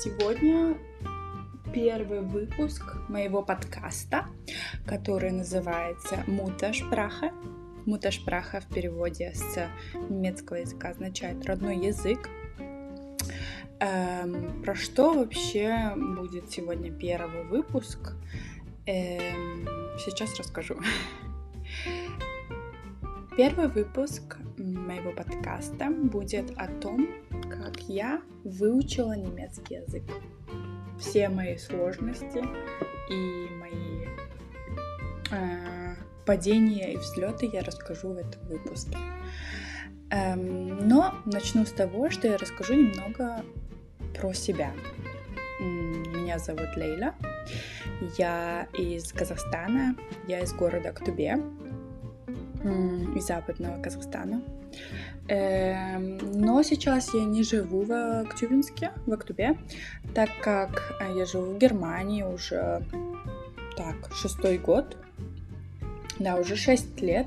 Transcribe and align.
Сегодня 0.00 0.78
первый 1.74 2.20
выпуск 2.20 2.84
моего 3.08 3.42
подкаста, 3.42 4.26
который 4.86 5.32
называется 5.32 6.22
Муташпраха. 6.28 7.32
Муташпраха 7.84 8.60
в 8.60 8.72
переводе 8.72 9.32
с 9.34 9.68
немецкого 10.08 10.58
языка 10.58 10.90
означает 10.90 11.44
родной 11.46 11.78
язык. 11.78 12.28
Эм, 13.80 14.62
про 14.62 14.76
что 14.76 15.14
вообще 15.14 15.92
будет 15.96 16.48
сегодня 16.52 16.92
первый 16.92 17.42
выпуск? 17.42 18.12
Эм, 18.86 19.66
сейчас 19.98 20.38
расскажу. 20.38 20.76
Первый 23.38 23.68
выпуск 23.68 24.36
моего 24.56 25.12
подкаста 25.12 25.90
будет 25.90 26.50
о 26.56 26.66
том, 26.80 27.08
как 27.48 27.78
я 27.82 28.20
выучила 28.42 29.16
немецкий 29.16 29.76
язык. 29.76 30.02
Все 30.98 31.28
мои 31.28 31.56
сложности 31.56 32.42
и 33.08 33.48
мои 33.60 34.08
э, 35.30 35.94
падения 36.26 36.94
и 36.94 36.96
взлеты 36.96 37.48
я 37.52 37.62
расскажу 37.62 38.08
в 38.08 38.16
этом 38.16 38.44
выпуске. 38.48 38.96
Эм, 40.10 40.88
но 40.88 41.14
начну 41.24 41.64
с 41.64 41.70
того, 41.70 42.10
что 42.10 42.26
я 42.26 42.38
расскажу 42.38 42.74
немного 42.74 43.44
про 44.16 44.32
себя. 44.32 44.72
Меня 45.60 46.40
зовут 46.40 46.76
Лейла. 46.76 47.14
Я 48.18 48.66
из 48.76 49.12
Казахстана. 49.12 49.94
Я 50.26 50.40
из 50.40 50.52
города 50.52 50.88
Актубе 50.88 51.40
из 52.64 53.26
западного 53.26 53.80
Казахстана. 53.82 54.42
Эм, 55.28 56.18
но 56.32 56.62
сейчас 56.62 57.12
я 57.12 57.24
не 57.24 57.42
живу 57.42 57.82
в 57.82 58.20
Актюбинске, 58.22 58.92
в 59.06 59.12
Актубе, 59.12 59.58
так 60.14 60.30
как 60.42 60.96
э, 61.00 61.18
я 61.18 61.26
живу 61.26 61.52
в 61.52 61.58
Германии 61.58 62.22
уже 62.22 62.82
так, 63.76 64.12
шестой 64.14 64.58
год. 64.58 64.96
Да, 66.18 66.36
уже 66.36 66.56
шесть 66.56 67.00
лет. 67.00 67.26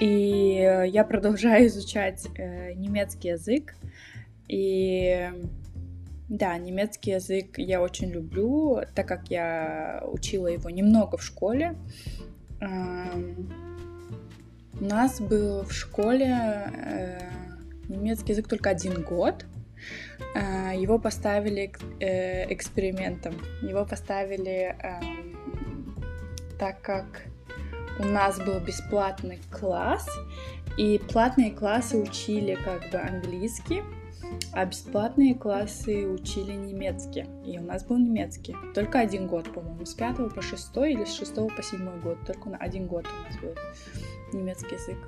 И 0.00 0.86
я 0.88 1.04
продолжаю 1.04 1.66
изучать 1.66 2.26
э, 2.36 2.72
немецкий 2.72 3.28
язык. 3.28 3.74
И 4.48 5.30
да, 6.28 6.56
немецкий 6.58 7.12
язык 7.12 7.58
я 7.58 7.82
очень 7.82 8.10
люблю, 8.10 8.80
так 8.94 9.06
как 9.06 9.30
я 9.30 10.02
учила 10.10 10.46
его 10.46 10.70
немного 10.70 11.18
в 11.18 11.22
школе. 11.22 11.76
Эм, 14.80 14.86
у 14.86 14.88
нас 14.88 15.20
был 15.20 15.62
в 15.62 15.72
школе 15.72 16.26
э, 16.26 17.18
немецкий 17.88 18.32
язык 18.32 18.48
только 18.48 18.70
один 18.70 19.02
год. 19.02 19.44
Э, 20.34 20.72
его 20.76 20.98
поставили 20.98 21.72
э, 22.00 22.52
экспериментом. 22.52 23.34
Его 23.62 23.84
поставили 23.84 24.76
э, 24.78 25.00
так 26.58 26.80
как 26.82 27.22
у 27.98 28.04
нас 28.04 28.38
был 28.38 28.60
бесплатный 28.60 29.40
класс, 29.50 30.08
и 30.78 30.98
платные 31.12 31.50
классы 31.50 31.98
учили 31.98 32.54
как 32.54 32.90
бы 32.90 32.98
английский, 32.98 33.82
а 34.52 34.64
бесплатные 34.64 35.34
классы 35.34 36.06
учили 36.06 36.52
немецкий. 36.52 37.26
И 37.44 37.58
у 37.58 37.62
нас 37.62 37.84
был 37.84 37.98
немецкий. 37.98 38.56
Только 38.74 39.00
один 39.00 39.26
год, 39.26 39.52
по-моему, 39.52 39.84
с 39.84 39.94
5 39.94 40.34
по 40.34 40.42
6 40.42 40.76
или 40.76 41.04
с 41.04 41.14
6 41.14 41.34
по 41.34 41.62
7 41.62 42.00
год. 42.00 42.18
Только 42.26 42.48
на 42.48 42.56
один 42.58 42.86
год 42.86 43.06
у 43.06 43.28
нас 43.28 43.40
был 43.40 43.54
немецкий 44.32 44.74
язык. 44.74 44.98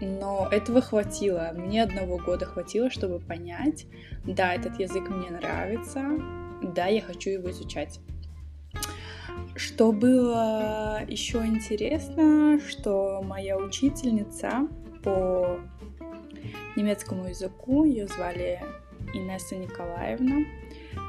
Но 0.00 0.48
этого 0.50 0.80
хватило. 0.80 1.52
Мне 1.54 1.82
одного 1.82 2.18
года 2.18 2.44
хватило, 2.44 2.90
чтобы 2.90 3.20
понять, 3.20 3.86
да, 4.24 4.54
этот 4.54 4.80
язык 4.80 5.08
мне 5.08 5.30
нравится, 5.30 6.02
да, 6.62 6.86
я 6.86 7.00
хочу 7.00 7.30
его 7.30 7.50
изучать. 7.50 8.00
Что 9.54 9.92
было 9.92 11.02
еще 11.06 11.44
интересно, 11.44 12.58
что 12.66 13.22
моя 13.22 13.56
учительница 13.56 14.66
по 15.02 15.60
немецкому 16.76 17.28
языку, 17.28 17.84
ее 17.84 18.06
звали 18.08 18.60
Инесса 19.14 19.56
Николаевна. 19.56 20.44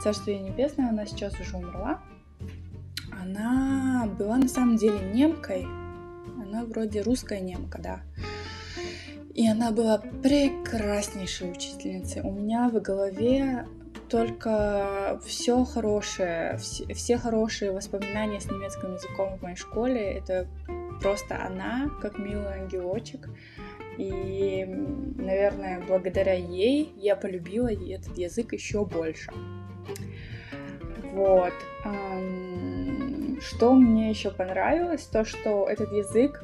Царствие 0.02 0.40
небесное, 0.40 0.90
она 0.90 1.06
сейчас 1.06 1.40
уже 1.40 1.58
умерла. 1.58 2.02
Она 3.12 4.10
была 4.18 4.38
на 4.38 4.48
самом 4.48 4.76
деле 4.76 5.00
немкой, 5.14 5.66
она 6.54 6.66
вроде 6.66 7.02
русская 7.02 7.40
немка, 7.40 7.80
да. 7.82 8.02
И 9.34 9.48
она 9.48 9.72
была 9.72 9.98
прекраснейшей 9.98 11.52
учительницей. 11.52 12.22
У 12.22 12.32
меня 12.32 12.70
в 12.70 12.80
голове 12.80 13.66
только 14.08 15.20
все 15.26 15.64
хорошее, 15.66 16.58
все, 16.60 16.94
все 16.94 17.18
хорошие 17.18 17.72
воспоминания 17.72 18.40
с 18.40 18.46
немецким 18.46 18.94
языком 18.94 19.38
в 19.38 19.42
моей 19.42 19.56
школе. 19.56 20.02
Это 20.02 20.48
просто 21.02 21.44
она, 21.44 21.90
как 22.02 22.20
милый 22.20 22.62
ангелочек. 22.62 23.28
И, 23.98 24.66
наверное, 25.18 25.84
благодаря 25.88 26.34
ей 26.34 26.94
я 26.98 27.16
полюбила 27.16 27.72
этот 27.72 28.16
язык 28.18 28.54
еще 28.54 28.86
больше. 28.86 29.32
Вот. 31.14 31.54
Что 33.44 33.74
мне 33.74 34.10
еще 34.10 34.32
понравилось, 34.32 35.04
то, 35.04 35.26
что 35.26 35.68
этот 35.68 35.92
язык, 35.92 36.44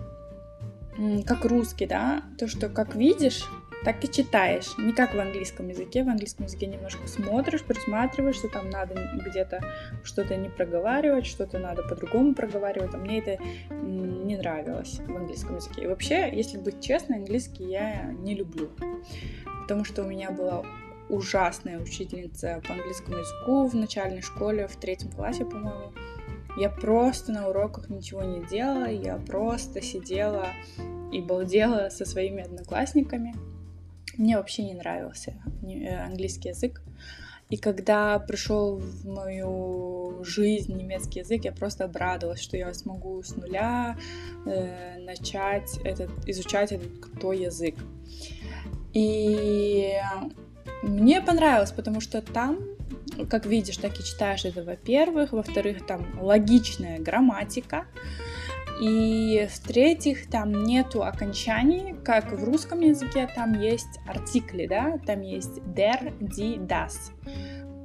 как 1.26 1.46
русский, 1.46 1.86
да, 1.86 2.24
то, 2.38 2.48
что 2.48 2.68
как 2.68 2.96
видишь, 2.96 3.48
так 3.86 4.04
и 4.04 4.12
читаешь. 4.12 4.78
Не 4.78 4.92
как 4.92 5.14
в 5.14 5.20
английском 5.20 5.70
языке. 5.70 6.04
В 6.04 6.10
английском 6.10 6.46
языке 6.46 6.68
немножко 6.68 7.08
смотришь, 7.08 7.64
присматриваешь, 7.64 8.36
что 8.36 8.50
там 8.50 8.70
надо 8.70 8.96
где-то 9.14 9.62
что-то 10.04 10.36
не 10.36 10.50
проговаривать, 10.50 11.26
что-то 11.26 11.60
надо 11.60 11.84
по-другому 11.84 12.36
проговаривать. 12.36 12.94
А 12.94 12.98
мне 12.98 13.20
это 13.20 13.42
не 13.72 14.36
нравилось 14.36 15.00
в 15.00 15.16
английском 15.16 15.56
языке. 15.56 15.84
И 15.84 15.88
вообще, 15.88 16.30
если 16.34 16.58
быть 16.58 16.82
честной, 16.84 17.20
английский 17.20 17.64
я 17.64 18.12
не 18.12 18.36
люблю. 18.36 18.70
Потому 19.62 19.86
что 19.86 20.04
у 20.04 20.08
меня 20.08 20.32
была 20.32 20.66
ужасная 21.08 21.80
учительница 21.80 22.62
по 22.68 22.74
английскому 22.74 23.18
языку 23.18 23.68
в 23.68 23.76
начальной 23.76 24.22
школе, 24.22 24.68
в 24.68 24.76
третьем 24.76 25.12
классе, 25.12 25.46
по-моему. 25.46 25.94
Я 26.58 26.70
просто 26.70 27.32
на 27.32 27.50
уроках 27.50 27.90
ничего 27.90 28.24
не 28.24 28.46
делала, 28.48 28.90
я 28.90 29.18
просто 29.18 29.82
сидела 29.82 30.48
и 31.12 31.22
балдела 31.22 31.90
со 31.90 32.06
своими 32.06 32.44
одноклассниками. 32.44 33.34
Мне 34.18 34.38
вообще 34.38 34.64
не 34.64 34.74
нравился 34.74 35.34
э, 35.64 35.96
английский 35.96 36.50
язык. 36.50 36.82
И 37.50 37.58
когда 37.58 38.20
пришел 38.20 38.78
в 38.78 39.08
мою 39.08 40.24
жизнь 40.24 40.76
немецкий 40.76 41.20
язык, 41.20 41.46
я 41.46 41.52
просто 41.52 41.86
обрадовалась, 41.86 42.42
что 42.42 42.58
я 42.58 42.74
смогу 42.74 43.24
с 43.24 43.36
нуля 43.36 43.98
э, 44.46 45.00
начать 45.00 45.80
этот, 45.84 46.12
изучать 46.28 46.72
этот 46.72 47.00
крутой 47.00 47.40
язык. 47.40 47.76
И 48.94 49.94
мне 50.84 51.22
понравилось, 51.22 51.72
потому 51.72 52.02
что 52.02 52.22
там, 52.22 52.60
как 53.28 53.46
видишь, 53.46 53.78
так 53.78 54.00
и 54.00 54.04
читаешь 54.04 54.46
это, 54.46 54.64
во-первых. 54.64 55.32
Во-вторых, 55.32 55.86
там 55.86 56.20
логичная 56.20 57.00
грамматика. 57.00 57.86
И 58.82 59.48
в-третьих, 59.52 60.30
там 60.30 60.64
нету 60.64 61.04
окончаний, 61.04 61.96
как 62.04 62.32
в 62.32 62.44
русском 62.46 62.80
языке, 62.80 63.30
там 63.36 63.60
есть 63.60 64.00
артикли, 64.08 64.68
да, 64.68 65.00
там 65.06 65.22
есть 65.22 65.58
der, 65.60 66.18
die, 66.20 66.66
das. 66.66 67.12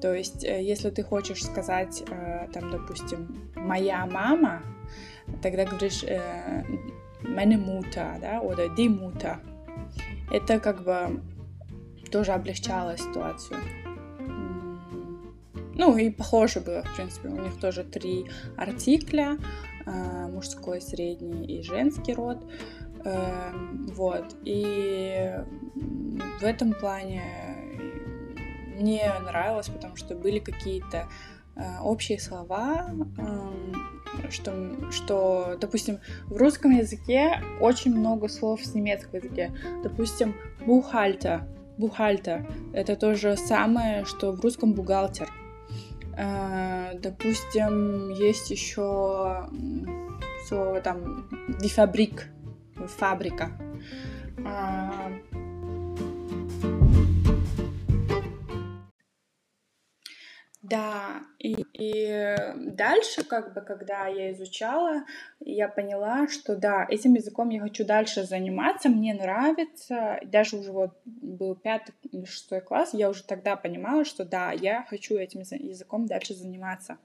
То 0.00 0.14
есть, 0.14 0.44
э, 0.44 0.62
если 0.62 0.90
ты 0.90 1.02
хочешь 1.02 1.42
сказать, 1.42 2.04
э, 2.08 2.46
там, 2.52 2.70
допустим, 2.70 3.50
моя 3.56 4.06
мама, 4.06 4.62
тогда 5.42 5.64
говоришь 5.64 6.04
э, 6.04 6.62
meine 7.22 7.56
Mutter, 7.56 8.20
да, 8.20 8.40
oder 8.40 8.68
die 8.76 8.88
Mutter. 8.88 9.38
Это 10.30 10.60
как 10.60 10.84
бы 10.84 11.22
тоже 12.12 12.32
облегчало 12.32 12.96
ситуацию. 12.96 13.58
Ну 15.76 15.96
и 15.96 16.10
похоже 16.10 16.60
было, 16.60 16.82
в 16.82 16.96
принципе, 16.96 17.28
у 17.28 17.40
них 17.40 17.58
тоже 17.58 17.84
три 17.84 18.26
артикля, 18.56 19.38
э, 19.86 20.26
мужской, 20.28 20.80
средний 20.80 21.46
и 21.46 21.62
женский 21.62 22.14
род. 22.14 22.38
Э, 23.04 23.52
вот, 23.92 24.36
и 24.44 25.34
в 26.40 26.44
этом 26.44 26.72
плане 26.72 27.22
мне 28.76 29.12
нравилось, 29.24 29.68
потому 29.68 29.96
что 29.96 30.14
были 30.14 30.38
какие-то 30.38 31.08
э, 31.56 31.62
общие 31.82 32.18
слова, 32.18 32.90
э, 33.18 34.30
что, 34.30 34.90
что, 34.90 35.56
допустим, 35.60 35.98
в 36.26 36.36
русском 36.36 36.70
языке 36.70 37.42
очень 37.60 37.96
много 37.96 38.28
слов 38.28 38.64
с 38.64 38.74
немецкого 38.74 39.16
языка. 39.16 39.54
Допустим, 39.82 40.34
бухальта, 40.64 41.46
бухальта, 41.78 42.46
это 42.72 42.96
то 42.96 43.14
же 43.14 43.36
самое, 43.36 44.04
что 44.04 44.32
в 44.32 44.40
русском 44.40 44.72
бухгалтер. 44.72 45.30
Э, 46.16 46.98
допустим, 46.98 48.10
есть 48.10 48.50
еще 48.50 49.48
слово 50.46 50.80
там 50.80 51.28
дифабрик, 51.60 52.28
фабрика. 52.98 53.50
Да, 60.66 61.20
и, 61.38 61.56
и 61.74 62.26
дальше, 62.56 63.22
как 63.22 63.52
бы, 63.52 63.60
когда 63.60 64.06
я 64.06 64.32
изучала, 64.32 65.04
я 65.40 65.68
поняла, 65.68 66.26
что 66.26 66.56
да, 66.56 66.86
этим 66.88 67.12
языком 67.12 67.50
я 67.50 67.60
хочу 67.60 67.84
дальше 67.84 68.24
заниматься, 68.24 68.88
мне 68.88 69.12
нравится. 69.12 70.18
Даже 70.24 70.56
уже 70.56 70.72
вот 70.72 70.92
был 71.04 71.54
пятый 71.54 71.94
или 72.10 72.24
шестой 72.24 72.62
класс, 72.62 72.94
я 72.94 73.10
уже 73.10 73.24
тогда 73.24 73.56
понимала, 73.56 74.06
что 74.06 74.24
да, 74.24 74.52
я 74.52 74.86
хочу 74.88 75.16
этим 75.16 75.40
языком 75.40 76.06
дальше 76.06 76.32
заниматься. 76.32 76.96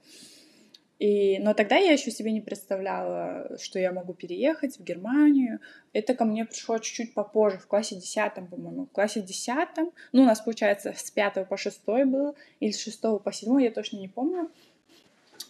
И, 1.00 1.40
но 1.40 1.54
тогда 1.54 1.78
я 1.78 1.94
еще 1.94 2.12
себе 2.12 2.34
не 2.34 2.42
представляла, 2.42 3.58
что 3.58 3.80
я 3.80 3.94
могу 3.94 4.14
переехать 4.14 4.78
в 4.78 4.84
Германию. 4.84 5.60
Это 5.94 6.14
ко 6.14 6.26
мне 6.26 6.46
пришло 6.46 6.78
чуть-чуть 6.78 7.14
попозже, 7.14 7.58
в 7.58 7.68
классе 7.68 7.96
десятом, 7.96 8.48
по-моему. 8.48 8.86
В 8.86 8.92
классе 8.92 9.22
десятом, 9.22 9.92
ну, 10.12 10.24
у 10.24 10.26
нас, 10.26 10.42
получается, 10.42 10.94
с 10.96 11.10
пятого 11.10 11.46
по 11.46 11.56
шестой 11.56 12.04
был, 12.04 12.36
или 12.60 12.72
с 12.72 12.84
шестого 12.84 13.18
по 13.18 13.32
седьмой, 13.32 13.64
я 13.64 13.72
точно 13.72 13.98
не 13.98 14.10
помню. 14.10 14.52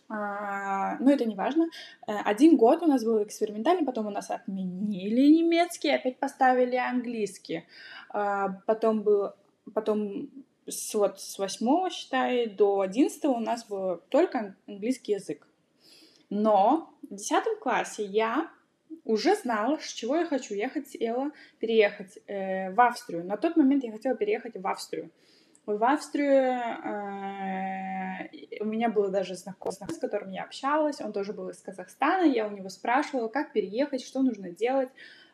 А, 0.08 0.98
но 1.00 1.12
это 1.12 1.26
не 1.26 1.36
важно. 1.36 1.68
Э, 2.08 2.18
один 2.26 2.56
год 2.56 2.84
у 2.84 2.88
нас 2.88 3.04
был 3.04 3.24
экспериментальный, 3.24 3.86
потом 3.86 4.08
у 4.08 4.12
нас 4.12 4.30
отменили 4.32 5.28
немецкий, 5.34 5.90
опять 5.90 6.18
поставили 6.18 6.76
английский. 6.76 7.64
А, 8.10 8.60
потом 8.66 9.02
был, 9.02 9.32
потом 9.74 10.30
с, 10.70 10.94
вот 10.94 11.20
с 11.20 11.38
8, 11.38 11.90
считай, 11.90 12.48
до 12.48 12.82
11 12.82 13.26
у 13.26 13.40
нас 13.40 13.66
был 13.66 14.02
только 14.10 14.56
английский 14.68 15.14
язык. 15.14 15.48
Но 16.30 16.94
в 17.10 17.16
10 17.16 17.60
классе 17.60 18.04
я 18.04 18.52
уже 19.04 19.36
знала, 19.36 19.78
с 19.80 19.92
чего 19.92 20.18
я 20.18 20.26
хочу. 20.26 20.54
Я 20.54 20.70
хотела 20.70 21.32
переехать 21.60 22.20
э, 22.28 22.72
в 22.72 22.82
Австрию. 22.82 23.26
На 23.26 23.38
тот 23.38 23.58
момент 23.58 23.84
я 23.84 23.92
хотела 23.92 24.16
переехать 24.16 24.56
в 24.56 24.68
Австрию. 24.68 25.10
В 25.66 25.84
Австрию 25.84 26.32
э, 26.32 28.30
у 28.60 28.66
меня 28.66 28.90
было 28.90 29.10
даже 29.10 29.36
знакомый, 29.36 29.94
с 29.94 29.98
которым 30.00 30.32
я 30.32 30.44
общалась. 30.44 31.02
Он 31.02 31.14
тоже 31.14 31.34
был 31.34 31.50
из 31.50 31.62
Казахстана. 31.62 32.24
Я 32.24 32.48
у 32.48 32.52
него 32.52 32.70
спрашивала, 32.70 33.28
как 33.28 33.52
переехать, 33.54 34.02
что 34.02 34.22
нужно 34.22 34.50
делать. 34.50 34.90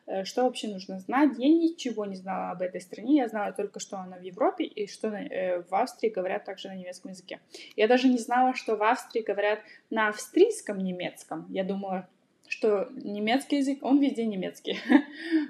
Э, 0.06 0.24
что 0.24 0.44
вообще 0.44 0.68
нужно 0.68 1.00
знать. 1.00 1.32
Я 1.36 1.48
ничего 1.48 2.04
не 2.04 2.16
знала 2.16 2.50
об 2.50 2.62
этой 2.62 2.80
стране, 2.80 3.16
я 3.16 3.28
знала 3.28 3.52
только, 3.52 3.80
что 3.80 3.98
она 3.98 4.16
в 4.16 4.22
Европе 4.22 4.64
и 4.64 4.86
что 4.86 5.08
э, 5.08 5.62
в 5.62 5.74
Австрии 5.74 6.10
говорят 6.10 6.44
также 6.44 6.68
на 6.68 6.76
немецком 6.76 7.10
языке. 7.10 7.40
Я 7.74 7.88
даже 7.88 8.08
не 8.08 8.18
знала, 8.18 8.54
что 8.54 8.76
в 8.76 8.82
Австрии 8.82 9.22
говорят 9.22 9.60
на 9.90 10.08
австрийском 10.08 10.78
немецком. 10.78 11.46
Я 11.48 11.64
думала, 11.64 12.08
что 12.46 12.88
немецкий 12.92 13.56
язык, 13.56 13.80
он 13.82 13.98
везде 13.98 14.24
немецкий, 14.26 14.78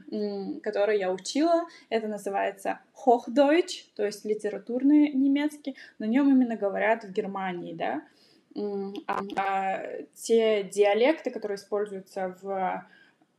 который 0.62 0.98
я 0.98 1.12
учила. 1.12 1.66
Это 1.90 2.08
называется 2.08 2.80
Hochdeutsch, 3.04 3.84
то 3.94 4.06
есть 4.06 4.24
литературный 4.24 5.12
немецкий. 5.12 5.76
На 5.98 6.06
нем 6.06 6.30
именно 6.30 6.56
говорят 6.56 7.04
в 7.04 7.12
Германии, 7.12 7.74
да. 7.74 8.02
А, 9.06 9.20
а 9.36 9.82
те 10.14 10.62
диалекты, 10.62 11.30
которые 11.30 11.56
используются 11.56 12.34
в 12.40 12.86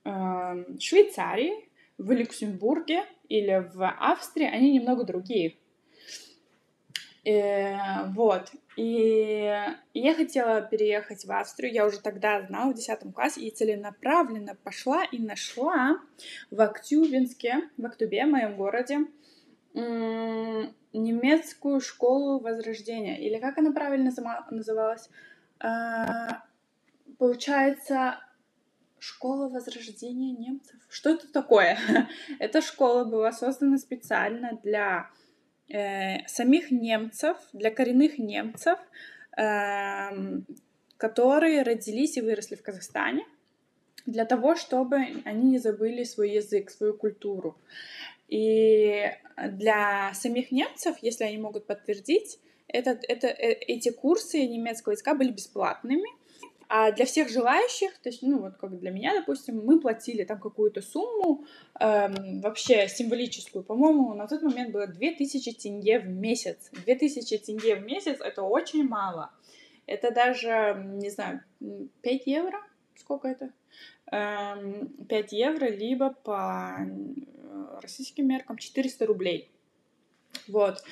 Эм, 0.08 0.80
Швейцарии, 0.80 1.70
в 1.98 2.12
Люксембурге 2.12 3.04
или 3.28 3.70
в 3.74 3.86
Австрии, 3.86 4.48
они 4.48 4.72
немного 4.72 5.04
другие. 5.04 5.58
Э, 7.26 8.06
вот. 8.14 8.50
И 8.78 9.52
я 9.94 10.14
хотела 10.14 10.62
переехать 10.62 11.26
в 11.26 11.32
Австрию. 11.34 11.74
Я 11.74 11.86
уже 11.86 12.00
тогда 12.00 12.42
знала 12.42 12.72
в 12.72 12.76
10 12.76 13.14
классе 13.14 13.42
и 13.42 13.52
целенаправленно 13.52 14.56
пошла 14.56 15.04
и 15.04 15.20
нашла 15.20 16.00
в 16.52 16.62
Актюбинске, 16.62 17.70
в 17.76 17.86
Актубе, 17.86 18.26
в 18.26 18.30
моем 18.30 18.56
городе, 18.56 19.00
немецкую 20.94 21.82
школу 21.82 22.40
Возрождения. 22.40 23.20
Или 23.20 23.40
как 23.40 23.58
она 23.58 23.74
правильно 23.74 24.12
называлась? 24.52 25.10
А, 25.60 26.44
получается, 27.18 28.20
Школа 29.00 29.50
Возрождения 29.50 30.32
немцев. 30.32 30.76
Что 30.90 31.12
это 31.12 31.32
такое? 31.32 31.78
Эта 32.40 32.62
школа 32.62 33.04
была 33.04 33.32
создана 33.32 33.78
специально 33.78 34.60
для 34.64 35.10
э, 35.70 36.26
самих 36.28 36.72
немцев, 36.72 37.38
для 37.54 37.72
коренных 37.72 38.18
немцев, 38.18 38.80
э, 39.38 40.10
которые 40.98 41.62
родились 41.64 42.18
и 42.18 42.22
выросли 42.22 42.56
в 42.56 42.64
Казахстане, 42.64 43.26
для 44.06 44.26
того, 44.26 44.56
чтобы 44.56 44.98
они 45.26 45.52
не 45.52 45.60
забыли 45.60 46.04
свой 46.04 46.32
язык, 46.32 46.72
свою 46.72 46.94
культуру. 46.96 47.58
И 48.28 49.12
для 49.38 50.12
самих 50.14 50.52
немцев, 50.52 50.98
если 51.02 51.24
они 51.24 51.38
могут 51.38 51.68
подтвердить, 51.68 52.40
этот, 52.68 53.04
это, 53.08 53.28
э, 53.28 53.54
эти 53.54 53.90
курсы 53.90 54.46
немецкого 54.46 54.94
языка 54.94 55.14
были 55.14 55.32
бесплатными, 55.32 56.10
а 56.70 56.92
для 56.92 57.06
всех 57.06 57.30
желающих, 57.30 57.98
то 58.00 58.10
есть, 58.10 58.22
ну 58.22 58.40
вот 58.40 58.58
как 58.58 58.78
для 58.78 58.92
меня, 58.92 59.14
допустим, 59.14 59.64
мы 59.64 59.80
платили 59.80 60.24
там 60.24 60.40
какую-то 60.40 60.82
сумму, 60.82 61.46
эм, 61.80 62.42
вообще 62.42 62.88
символическую, 62.90 63.64
по-моему, 63.64 64.14
на 64.14 64.28
тот 64.28 64.42
момент 64.42 64.72
было 64.72 64.88
2000 64.88 65.54
тенге 65.54 66.00
в 66.00 66.08
месяц. 66.08 66.70
2000 66.86 67.38
тенге 67.38 67.76
в 67.76 67.84
месяц— 67.84 68.20
это 68.22 68.42
очень 68.44 68.88
мало. 68.88 69.32
Это 69.86 70.12
даже, 70.12 70.84
не 70.86 71.10
знаю, 71.10 71.42
5 72.02 72.28
евро? 72.28 72.60
Сколько 72.96 73.30
это? 73.30 73.54
Эм, 74.12 74.90
5 75.08 75.32
евро, 75.32 75.68
либо 75.68 76.10
по 76.10 76.76
э, 76.80 77.80
российским 77.82 78.28
меркам 78.28 78.58
400 78.58 79.06
рублей. 79.06 79.52
Вот. 80.48 80.84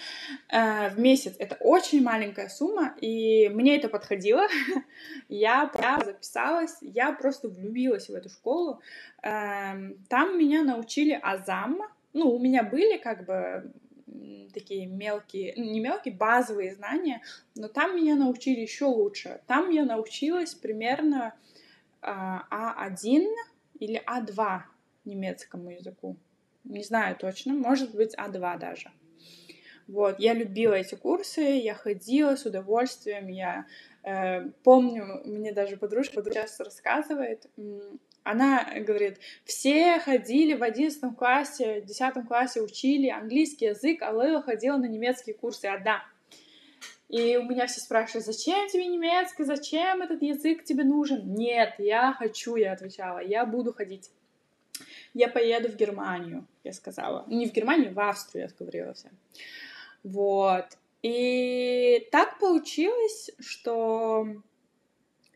Э, 0.50 0.90
в 0.90 1.00
месяц 1.00 1.36
это 1.40 1.56
очень 1.60 2.04
маленькая 2.04 2.50
сумма, 2.50 2.96
и 3.02 3.50
мне 3.50 3.78
это 3.78 3.90
подходило. 3.90 4.48
я 5.30 5.68
прям 5.68 6.04
записалась, 6.04 6.78
я 6.82 7.12
просто 7.12 7.50
влюбилась 7.50 8.10
в 8.10 8.14
эту 8.14 8.30
школу. 8.30 8.82
Эм, 9.22 9.98
там 10.10 10.38
меня 10.38 10.64
научили 10.64 11.20
азам. 11.22 11.82
Ну, 12.14 12.32
у 12.32 12.40
меня 12.40 12.64
были 12.64 12.98
как 12.98 13.26
бы 13.26 13.72
такие 14.54 14.86
мелкие, 14.88 15.54
ну, 15.58 15.64
не 15.64 15.80
мелкие, 15.80 16.14
базовые 16.14 16.74
знания, 16.74 17.22
но 17.56 17.68
там 17.68 17.96
меня 17.96 18.16
научили 18.16 18.62
еще 18.62 18.86
лучше. 18.86 19.42
Там 19.48 19.70
я 19.70 19.84
научилась 19.84 20.56
примерно 20.56 21.34
А1 22.02 22.08
а 22.50 22.90
или 23.80 24.02
А2 24.06 24.62
немецкому 25.06 25.72
языку. 25.72 26.16
Не 26.64 26.84
знаю 26.84 27.16
точно, 27.16 27.54
может 27.54 27.94
быть 27.94 28.16
А2 28.16 28.60
даже. 28.60 28.92
Вот, 29.88 30.20
я 30.20 30.34
любила 30.34 30.74
эти 30.74 30.96
курсы, 30.96 31.42
я 31.42 31.76
ходила 31.76 32.36
с 32.36 32.46
удовольствием, 32.46 33.28
я 33.28 33.68
э, 34.04 34.50
помню, 34.64 35.22
мне 35.26 35.52
даже 35.52 35.78
подружка, 35.78 36.24
сейчас 36.24 36.60
рассказывает, 36.60 37.46
она 38.24 38.68
говорит, 38.80 39.20
все 39.44 40.00
ходили 40.00 40.56
в 40.56 40.64
одиннадцатом 40.64 41.14
классе, 41.14 41.82
в 41.82 41.86
десятом 41.86 42.26
классе 42.26 42.62
учили 42.62 43.10
английский 43.10 43.66
язык, 43.66 44.02
а 44.02 44.10
Лейла 44.10 44.42
ходила 44.42 44.78
на 44.78 44.88
немецкие 44.88 45.36
курсы 45.36 45.66
одна. 45.66 46.04
И 47.08 47.38
у 47.38 47.44
меня 47.44 47.68
все 47.68 47.82
спрашивают, 47.82 48.26
зачем 48.26 48.68
тебе 48.68 48.88
немецкий, 48.88 49.44
зачем 49.44 50.02
этот 50.02 50.24
язык 50.24 50.64
тебе 50.64 50.84
нужен? 50.84 51.36
Нет, 51.36 51.76
я 51.78 52.14
хочу, 52.14 52.56
я 52.56 52.74
отвечала, 52.74 53.20
я 53.20 53.46
буду 53.46 53.72
ходить. 53.72 54.10
Я 55.14 55.30
поеду 55.30 55.70
в 55.70 55.76
Германию, 55.76 56.48
я 56.64 56.74
сказала. 56.74 57.26
Не 57.28 57.48
в 57.48 57.54
Германию, 57.54 57.94
в 57.94 58.00
Австрию, 58.00 58.50
я 58.50 58.56
говорила 58.58 58.94
всем. 58.96 59.12
Вот. 60.06 60.66
И 61.02 62.08
так 62.12 62.38
получилось, 62.38 63.32
что 63.40 64.28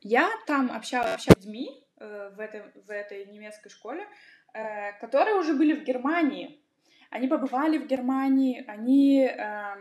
я 0.01 0.29
там 0.45 0.71
общалась, 0.71 1.23
с 1.23 1.27
людьми 1.27 1.83
э, 1.97 2.31
в, 2.35 2.39
этой, 2.39 2.61
в 2.85 2.91
этой 2.91 3.25
немецкой 3.25 3.69
школе, 3.69 4.07
э, 4.53 4.93
которые 5.01 5.37
уже 5.37 5.55
были 5.55 5.73
в 5.73 5.83
Германии. 5.83 6.61
Они 7.09 7.27
побывали 7.27 7.79
в 7.79 7.87
Германии, 7.87 8.63
они, 8.67 9.25
э, 9.25 9.75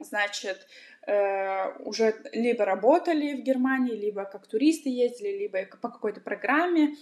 значит, 0.00 0.66
э, 1.06 1.78
уже 1.78 2.14
либо 2.34 2.66
работали 2.66 3.40
в 3.40 3.42
Германии, 3.42 3.96
либо 3.96 4.26
как 4.26 4.46
туристы 4.46 4.90
ездили, 4.90 5.38
либо 5.38 5.64
по 5.80 5.88
какой-то 5.88 6.20
программе. 6.20 6.96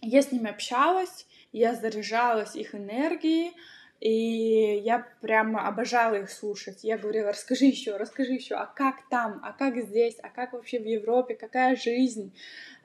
Я 0.00 0.22
с 0.22 0.32
ними 0.32 0.50
общалась, 0.50 1.28
я 1.52 1.76
заряжалась 1.76 2.56
их 2.56 2.74
энергией, 2.74 3.52
и 4.00 4.80
я 4.82 5.06
прямо 5.20 5.68
обожала 5.68 6.14
их 6.14 6.30
слушать. 6.30 6.84
Я 6.84 6.96
говорила, 6.96 7.30
расскажи 7.30 7.66
еще, 7.66 7.96
расскажи 7.96 8.32
еще, 8.32 8.54
а 8.54 8.66
как 8.66 9.08
там, 9.10 9.40
а 9.44 9.52
как 9.52 9.76
здесь, 9.76 10.16
а 10.22 10.30
как 10.30 10.54
вообще 10.54 10.78
в 10.78 10.86
Европе, 10.86 11.34
какая 11.34 11.76
жизнь. 11.76 12.32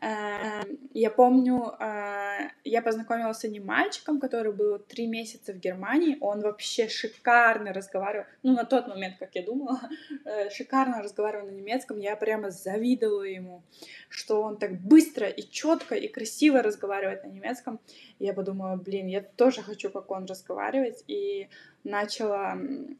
Эм, 0.01 0.77
я 0.93 1.09
помню, 1.09 1.73
э, 1.79 2.49
я 2.65 2.81
познакомилась 2.81 3.37
с 3.37 3.45
одним 3.45 3.65
мальчиком, 3.65 4.19
который 4.19 4.51
был 4.51 4.77
три 4.77 5.07
месяца 5.07 5.53
в 5.53 5.59
Германии. 5.59 6.17
Он 6.19 6.41
вообще 6.41 6.89
шикарно 6.89 7.71
разговаривал, 7.71 8.25
ну, 8.43 8.53
на 8.53 8.65
тот 8.65 8.87
момент, 8.87 9.15
как 9.17 9.35
я 9.35 9.43
думала, 9.43 9.79
э, 10.25 10.49
шикарно 10.49 11.01
разговаривал 11.01 11.47
на 11.47 11.51
немецком. 11.51 11.99
Я 11.99 12.17
прямо 12.17 12.51
завидовала 12.51 13.23
ему, 13.23 13.63
что 14.09 14.41
он 14.41 14.57
так 14.57 14.73
быстро 14.81 15.27
и 15.27 15.49
четко 15.49 15.95
и 15.95 16.09
красиво 16.09 16.61
разговаривает 16.61 17.23
на 17.23 17.29
немецком. 17.29 17.79
И 18.19 18.25
я 18.25 18.33
подумала, 18.33 18.75
блин, 18.75 19.07
я 19.07 19.21
тоже 19.21 19.61
хочу, 19.61 19.89
как 19.89 20.11
он, 20.11 20.25
разговаривать. 20.25 21.03
И 21.07 21.49
начала 21.83 22.57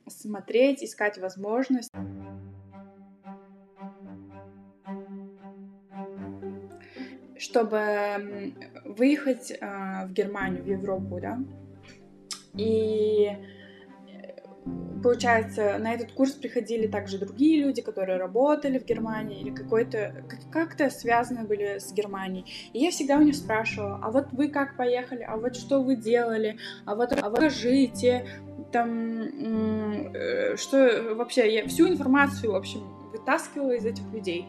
смотреть, 0.08 0.84
искать 0.84 1.18
возможность. 1.18 1.92
чтобы 7.38 8.54
выехать 8.86 9.52
э, 9.52 10.06
в 10.06 10.14
Германию, 10.14 10.64
в 10.64 10.68
Европу, 10.68 11.20
да. 11.22 11.38
И 12.54 13.30
получается, 15.06 15.78
на 15.78 15.94
этот 15.94 16.14
курс 16.14 16.32
приходили 16.32 16.88
также 16.88 17.20
другие 17.20 17.62
люди, 17.62 17.84
которые 17.84 18.18
работали 18.18 18.80
в 18.80 18.86
Германии 18.86 19.40
или 19.40 19.52
какой-то 19.52 20.26
как-то 20.52 20.90
связаны 20.90 21.44
были 21.44 21.78
с 21.78 21.94
Германией. 21.94 22.44
И 22.74 22.80
я 22.80 22.90
всегда 22.90 23.18
у 23.18 23.22
них 23.22 23.36
спрашивала, 23.36 24.00
а 24.02 24.10
вот 24.10 24.30
вы 24.32 24.48
как 24.48 24.76
поехали, 24.76 25.22
а 25.22 25.38
вот 25.38 25.56
что 25.58 25.84
вы 25.84 25.96
делали, 25.96 26.58
а 26.86 26.96
вот, 26.96 27.12
а 27.22 27.30
вот 27.30 27.38
скажите, 27.38 28.26
там, 28.72 29.22
э, 30.16 30.56
что 30.58 31.14
вообще, 31.14 31.54
я 31.54 31.68
всю 31.68 31.88
информацию, 31.88 32.54
в 32.54 32.56
общем, 32.56 32.80
вытаскивала 33.12 33.74
из 33.74 33.86
этих 33.86 34.12
людей. 34.12 34.48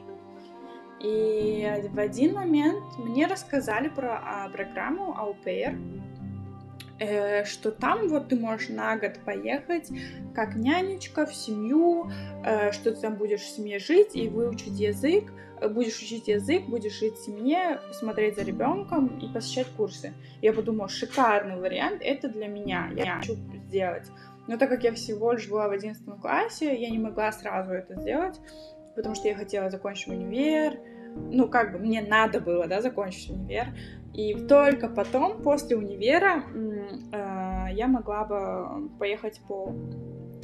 И 1.01 1.71
в 1.93 1.99
один 1.99 2.33
момент 2.33 2.83
мне 2.97 3.27
рассказали 3.27 3.91
про 3.91 4.23
а, 4.25 4.49
программу 4.49 5.15
Au 5.19 5.37
э, 6.99 7.45
что 7.45 7.71
там 7.71 8.09
вот 8.09 8.29
ты 8.29 8.37
можешь 8.37 8.69
на 8.69 8.97
год 8.97 9.19
поехать 9.25 9.91
как 10.35 10.57
нянечка 10.57 11.27
в 11.27 11.35
семью, 11.35 12.11
э, 12.45 12.73
что 12.73 12.93
ты 12.93 13.01
там 13.01 13.17
будешь 13.17 13.41
в 13.41 13.49
семье 13.49 13.79
жить 13.79 14.15
и 14.15 14.29
выучить 14.29 14.79
язык, 14.79 15.25
э, 15.61 15.69
будешь 15.69 15.99
учить 15.99 16.29
язык, 16.29 16.65
будешь 16.67 16.99
жить 16.99 17.15
в 17.15 17.25
семье, 17.25 17.81
смотреть 17.93 18.37
за 18.37 18.43
ребенком 18.43 19.19
и 19.19 19.33
посещать 19.33 19.69
курсы. 19.77 20.13
Я 20.43 20.53
подумала, 20.53 20.89
шикарный 20.89 21.61
вариант, 21.61 22.03
это 22.03 22.29
для 22.29 22.47
меня, 22.47 22.91
я 22.97 23.17
хочу 23.17 23.35
сделать. 23.69 24.07
Но 24.47 24.57
так 24.57 24.69
как 24.69 24.85
я 24.85 24.93
всего 24.93 25.33
лишь 25.33 25.49
была 25.49 25.69
в 25.69 25.73
11 25.73 26.21
классе, 26.21 26.77
я 26.77 26.89
не 26.91 26.99
могла 26.99 27.33
сразу 27.33 27.73
это 27.73 28.01
сделать, 28.01 28.39
потому 28.95 29.15
что 29.15 29.29
я 29.29 29.35
хотела 29.35 29.71
закончить 29.71 30.09
универ, 30.09 30.79
ну, 31.31 31.49
как 31.49 31.73
бы 31.73 31.79
мне 31.79 32.03
надо 32.03 32.41
было, 32.41 32.67
да, 32.67 32.81
закончить 32.81 33.31
универ, 33.31 33.69
и 34.15 34.35
только 34.35 34.89
потом, 34.89 35.43
после 35.43 35.77
универа, 35.77 36.43
э, 37.13 37.75
я 37.75 37.87
могла 37.87 38.25
бы 38.25 38.89
поехать 38.99 39.41
по 39.47 39.75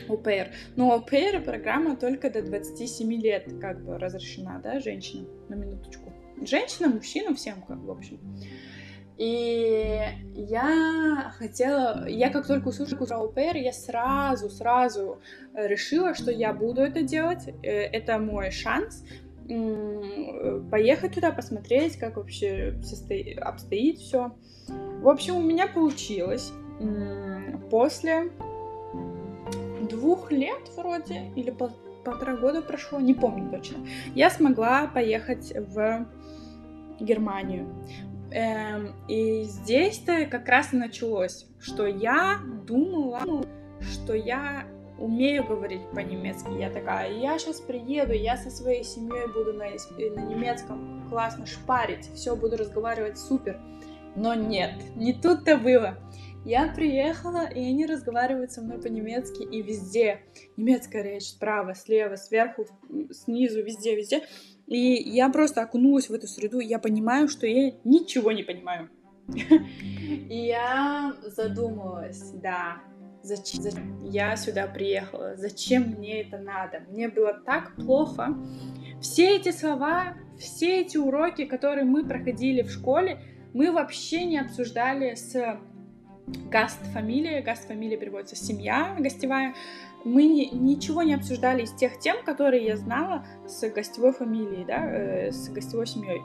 ОПР. 0.08 0.50
Но 0.76 0.94
ОПР 0.94 1.42
программа 1.42 1.96
только 1.96 2.30
до 2.30 2.42
27 2.42 3.12
лет 3.14 3.48
как 3.60 3.82
бы 3.82 3.98
разрешена, 3.98 4.60
да, 4.62 4.78
женщинам, 4.80 5.26
на 5.48 5.54
минуточку. 5.54 6.12
Женщинам, 6.42 6.96
мужчинам, 6.96 7.34
всем, 7.34 7.62
как, 7.62 7.78
в 7.78 7.90
общем. 7.90 8.18
И 9.18 10.00
я 10.34 11.32
хотела, 11.38 12.08
я 12.08 12.30
как 12.30 12.46
только 12.46 12.68
услышала 12.68 13.06
про 13.06 13.18
ОПР, 13.18 13.56
я 13.56 13.72
сразу, 13.72 14.50
сразу 14.50 15.20
решила, 15.54 16.14
что 16.14 16.30
я 16.30 16.52
буду 16.52 16.80
это 16.80 17.02
делать. 17.02 17.48
Э, 17.62 17.68
это 17.70 18.18
мой 18.18 18.50
шанс 18.50 19.04
поехать 20.70 21.14
туда, 21.14 21.32
посмотреть, 21.32 21.96
как 21.96 22.16
вообще 22.16 22.74
состоит, 22.82 23.38
обстоит 23.38 23.98
все. 23.98 24.32
В 24.68 25.08
общем, 25.08 25.36
у 25.36 25.42
меня 25.42 25.66
получилось. 25.66 26.52
После 27.70 28.30
двух 29.88 30.30
лет 30.32 30.60
вроде, 30.76 31.30
или 31.36 31.50
пол, 31.50 31.70
полтора 32.04 32.36
года 32.36 32.62
прошло, 32.62 33.00
не 33.00 33.14
помню 33.14 33.50
точно, 33.50 33.86
я 34.14 34.30
смогла 34.30 34.86
поехать 34.86 35.52
в 35.54 36.06
Германию. 37.00 37.68
Эм, 38.30 38.94
и 39.08 39.42
здесь-то 39.44 40.26
как 40.26 40.48
раз 40.48 40.72
и 40.72 40.76
началось, 40.76 41.46
что 41.60 41.86
я 41.86 42.38
думала, 42.66 43.44
что 43.80 44.14
я 44.14 44.64
умею 44.98 45.46
говорить 45.46 45.82
по-немецки. 45.90 46.50
Я 46.58 46.70
такая, 46.70 47.12
я 47.12 47.38
сейчас 47.38 47.60
приеду, 47.60 48.12
я 48.12 48.36
со 48.36 48.50
своей 48.50 48.84
семьей 48.84 49.26
буду 49.32 49.52
на, 49.52 49.66
на 49.66 50.20
немецком 50.28 51.06
классно 51.08 51.46
шпарить, 51.46 52.10
все, 52.14 52.36
буду 52.36 52.56
разговаривать 52.56 53.18
супер. 53.18 53.60
Но 54.16 54.34
нет, 54.34 54.74
не 54.96 55.12
тут-то 55.14 55.56
было. 55.56 55.98
Я 56.44 56.72
приехала, 56.74 57.46
и 57.46 57.60
они 57.60 57.86
разговаривают 57.86 58.50
со 58.50 58.62
мной 58.62 58.80
по-немецки, 58.80 59.42
и 59.42 59.62
везде 59.62 60.22
немецкая 60.56 61.02
речь, 61.02 61.28
справа, 61.28 61.74
слева, 61.74 62.16
сверху, 62.16 62.66
снизу, 63.12 63.62
везде, 63.62 63.94
везде. 63.94 64.22
И 64.66 64.78
я 64.78 65.28
просто 65.28 65.62
окунулась 65.62 66.08
в 66.08 66.12
эту 66.12 66.26
среду, 66.26 66.58
и 66.58 66.66
я 66.66 66.78
понимаю, 66.78 67.28
что 67.28 67.46
я 67.46 67.72
ничего 67.84 68.32
не 68.32 68.42
понимаю. 68.42 68.90
И 69.28 70.46
я 70.46 71.14
задумалась, 71.24 72.32
да, 72.32 72.82
Зачем, 73.22 73.62
зачем 73.62 74.04
я 74.04 74.36
сюда 74.36 74.66
приехала? 74.66 75.36
Зачем 75.36 75.94
мне 75.96 76.22
это 76.22 76.38
надо? 76.38 76.80
Мне 76.88 77.08
было 77.08 77.34
так 77.34 77.74
плохо. 77.76 78.36
Все 79.00 79.36
эти 79.36 79.52
слова, 79.52 80.14
все 80.38 80.80
эти 80.80 80.96
уроки, 80.96 81.44
которые 81.44 81.84
мы 81.84 82.04
проходили 82.04 82.62
в 82.62 82.70
школе, 82.70 83.20
мы 83.54 83.70
вообще 83.70 84.24
не 84.24 84.38
обсуждали 84.38 85.14
с 85.14 85.60
гаст-фамилией. 86.50 87.42
Гаст-фамилия 87.42 87.96
переводится 87.96 88.36
семья 88.36 88.96
гостевая. 88.98 89.54
Мы 90.04 90.24
не, 90.24 90.50
ничего 90.50 91.02
не 91.02 91.14
обсуждали 91.14 91.62
из 91.62 91.72
тех 91.72 92.00
тем, 92.00 92.24
которые 92.24 92.64
я 92.64 92.76
знала 92.76 93.24
с 93.46 93.68
гостевой 93.70 94.12
фамилией, 94.12 94.64
да, 94.64 94.84
э, 94.84 95.30
с 95.30 95.48
гостевой 95.48 95.86
семьей. 95.86 96.22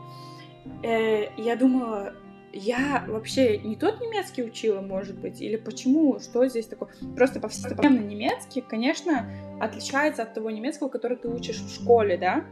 Э, 0.84 1.28
я 1.38 1.56
думала, 1.56 2.16
я 2.58 3.06
вообще 3.08 3.58
не 3.60 3.76
тот 3.76 4.02
немецкий 4.02 4.44
учила, 4.44 4.82
может 4.82 5.18
быть, 5.20 5.42
или 5.42 5.58
почему, 5.58 6.20
что 6.20 6.48
здесь 6.48 6.66
такое? 6.66 6.90
Просто 7.16 7.40
повседневно 7.40 8.00
немецкий, 8.00 8.62
конечно, 8.62 9.30
отличается 9.60 10.24
от 10.24 10.34
того 10.34 10.50
немецкого, 10.50 10.90
который 10.90 11.18
ты 11.18 11.28
учишь 11.30 11.62
в 11.62 11.74
школе, 11.74 12.18
да? 12.18 12.44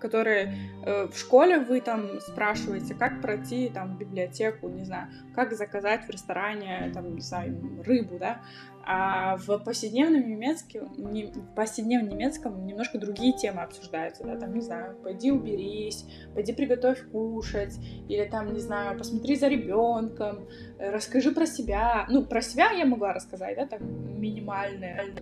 Которые 0.00 0.54
э, 0.84 1.06
в 1.06 1.16
школе 1.16 1.58
вы 1.58 1.80
там 1.80 2.20
спрашиваете, 2.20 2.94
как 2.94 3.20
пройти 3.20 3.68
там 3.68 3.94
в 3.94 3.98
библиотеку, 3.98 4.68
не 4.68 4.84
знаю, 4.84 5.08
как 5.34 5.52
заказать 5.52 6.06
в 6.06 6.10
ресторане 6.10 6.90
там, 6.92 7.14
не 7.14 7.20
знаю, 7.20 7.82
рыбу, 7.84 8.18
да, 8.18 8.40
а 8.82 9.36
в 9.36 9.58
повседневном 9.58 10.28
немецком, 10.28 10.90
не, 10.96 11.26
в 11.26 11.54
повседневном 11.54 12.08
немецком 12.08 12.66
немножко 12.66 12.98
другие 12.98 13.34
темы 13.34 13.62
обсуждаются, 13.62 14.24
да, 14.24 14.36
там, 14.36 14.54
не 14.54 14.60
знаю, 14.60 14.96
пойди 15.02 15.30
уберись, 15.30 16.06
пойди 16.34 16.52
приготовь 16.52 17.02
кушать, 17.10 17.78
или 18.08 18.24
там, 18.24 18.52
не 18.52 18.60
знаю, 18.60 18.98
посмотри 18.98 19.36
за 19.36 19.48
ребенком, 19.48 20.48
расскажи 20.78 21.30
про 21.30 21.46
себя, 21.46 22.06
ну, 22.08 22.24
про 22.24 22.40
себя 22.40 22.70
я 22.72 22.86
могла 22.86 23.12
рассказать, 23.12 23.56
да, 23.56 23.66
так, 23.66 23.80
минимальное, 23.80 25.14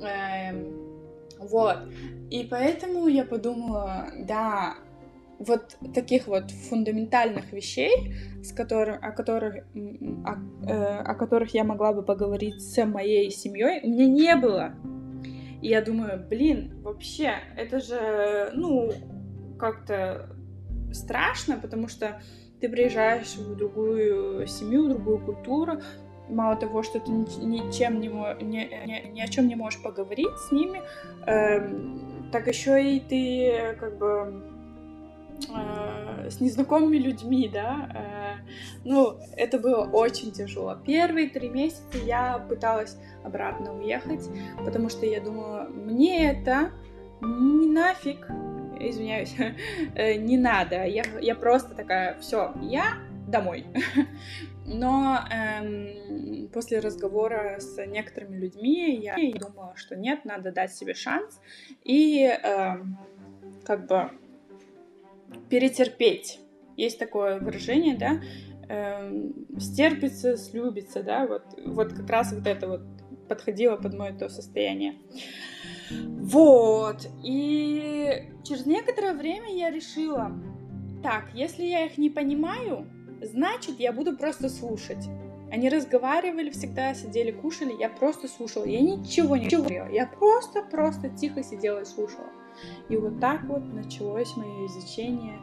вот. 1.44 1.78
И 2.30 2.46
поэтому 2.50 3.06
я 3.06 3.24
подумала, 3.24 4.08
да, 4.18 4.76
вот 5.38 5.76
таких 5.94 6.26
вот 6.26 6.50
фундаментальных 6.50 7.52
вещей, 7.52 8.14
с 8.42 8.52
которым, 8.52 8.96
о, 9.02 9.12
которых, 9.12 9.64
о, 9.74 10.66
э, 10.66 10.98
о 10.98 11.14
которых 11.14 11.54
я 11.54 11.64
могла 11.64 11.92
бы 11.92 12.02
поговорить 12.02 12.60
с 12.60 12.84
моей 12.84 13.30
семьей, 13.30 13.80
у 13.82 13.88
меня 13.88 14.06
не 14.06 14.36
было. 14.36 14.74
И 15.60 15.68
я 15.68 15.80
думаю, 15.80 16.24
блин, 16.28 16.80
вообще, 16.82 17.34
это 17.56 17.80
же, 17.80 18.50
ну, 18.54 18.92
как-то 19.58 20.28
страшно, 20.92 21.58
потому 21.58 21.88
что 21.88 22.20
ты 22.60 22.68
приезжаешь 22.68 23.36
в 23.36 23.56
другую 23.56 24.46
семью, 24.46 24.84
в 24.84 24.88
другую 24.90 25.18
культуру, 25.24 25.80
мало 26.28 26.56
того, 26.56 26.82
что 26.82 27.00
ты 27.00 27.10
ничем 27.10 28.00
не, 28.00 28.08
ни, 28.08 29.12
ни, 29.12 29.20
о 29.20 29.28
чем 29.28 29.48
не 29.48 29.56
можешь 29.56 29.82
поговорить 29.82 30.36
с 30.48 30.52
ними, 30.52 30.82
э, 31.26 31.68
так 32.32 32.46
еще 32.48 32.82
и 32.82 33.00
ты 33.00 33.76
как 33.78 33.98
бы 33.98 34.42
э, 35.48 36.30
с 36.30 36.40
незнакомыми 36.40 36.96
людьми, 36.96 37.50
да. 37.52 37.88
Э, 37.94 38.48
ну, 38.84 39.18
это 39.36 39.58
было 39.58 39.84
очень 39.84 40.32
тяжело. 40.32 40.76
Первые 40.84 41.28
три 41.28 41.48
месяца 41.48 41.98
я 42.04 42.38
пыталась 42.48 42.96
обратно 43.24 43.76
уехать, 43.76 44.28
потому 44.64 44.88
что 44.88 45.06
я 45.06 45.20
думала, 45.20 45.68
мне 45.70 46.30
это 46.30 46.70
не 47.20 47.66
нафиг, 47.66 48.28
извиняюсь, 48.80 49.34
э, 49.94 50.14
не 50.14 50.36
надо. 50.36 50.84
Я, 50.84 51.04
я 51.20 51.34
просто 51.34 51.74
такая, 51.74 52.18
все, 52.20 52.52
я 52.62 52.94
домой. 53.26 53.66
Но 54.66 55.20
эм, 55.30 56.48
после 56.48 56.78
разговора 56.80 57.60
с 57.60 57.76
некоторыми 57.86 58.36
людьми 58.36 58.96
я 58.96 59.16
думала, 59.38 59.74
что 59.76 59.94
нет, 59.94 60.24
надо 60.24 60.52
дать 60.52 60.74
себе 60.74 60.94
шанс 60.94 61.40
и 61.84 62.22
эм, 62.24 62.96
как 63.64 63.86
бы 63.86 64.10
перетерпеть. 65.50 66.40
Есть 66.76 66.98
такое 66.98 67.38
выражение, 67.38 67.96
да, 67.96 68.20
эм, 68.68 69.34
стерпится, 69.58 70.36
слюбится, 70.36 71.02
да, 71.02 71.26
вот, 71.26 71.42
вот 71.64 71.92
как 71.92 72.08
раз 72.10 72.32
вот 72.32 72.46
это 72.46 72.66
вот 72.66 72.80
подходило 73.28 73.76
под 73.76 73.94
мое 73.94 74.12
то 74.12 74.28
состояние. 74.28 74.94
Вот, 75.90 77.06
и 77.22 78.30
через 78.44 78.66
некоторое 78.66 79.12
время 79.12 79.54
я 79.54 79.70
решила, 79.70 80.32
так, 81.02 81.26
если 81.34 81.64
я 81.64 81.84
их 81.84 81.98
не 81.98 82.08
понимаю, 82.10 82.88
значит, 83.24 83.78
я 83.78 83.92
буду 83.92 84.16
просто 84.16 84.48
слушать. 84.48 85.08
Они 85.50 85.68
разговаривали 85.68 86.50
всегда, 86.50 86.94
сидели, 86.94 87.30
кушали, 87.30 87.74
я 87.78 87.88
просто 87.88 88.26
слушала. 88.26 88.64
Я 88.64 88.80
ничего 88.80 89.36
не 89.36 89.48
говорила, 89.48 89.88
я 89.88 90.06
просто-просто 90.06 91.10
тихо 91.10 91.44
сидела 91.44 91.80
и 91.80 91.84
слушала. 91.84 92.28
И 92.88 92.96
вот 92.96 93.20
так 93.20 93.44
вот 93.44 93.62
началось 93.72 94.36
мое 94.36 94.66
изучение. 94.66 95.38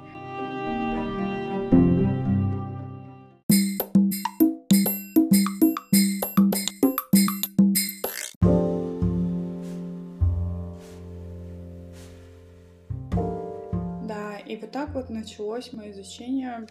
Да, 14.07 14.37
и 14.45 14.57
вот 14.57 14.71
так 14.71 14.93
вот 14.93 15.09
началось 15.09 15.71
мое 15.73 15.91
изучение 15.91 16.67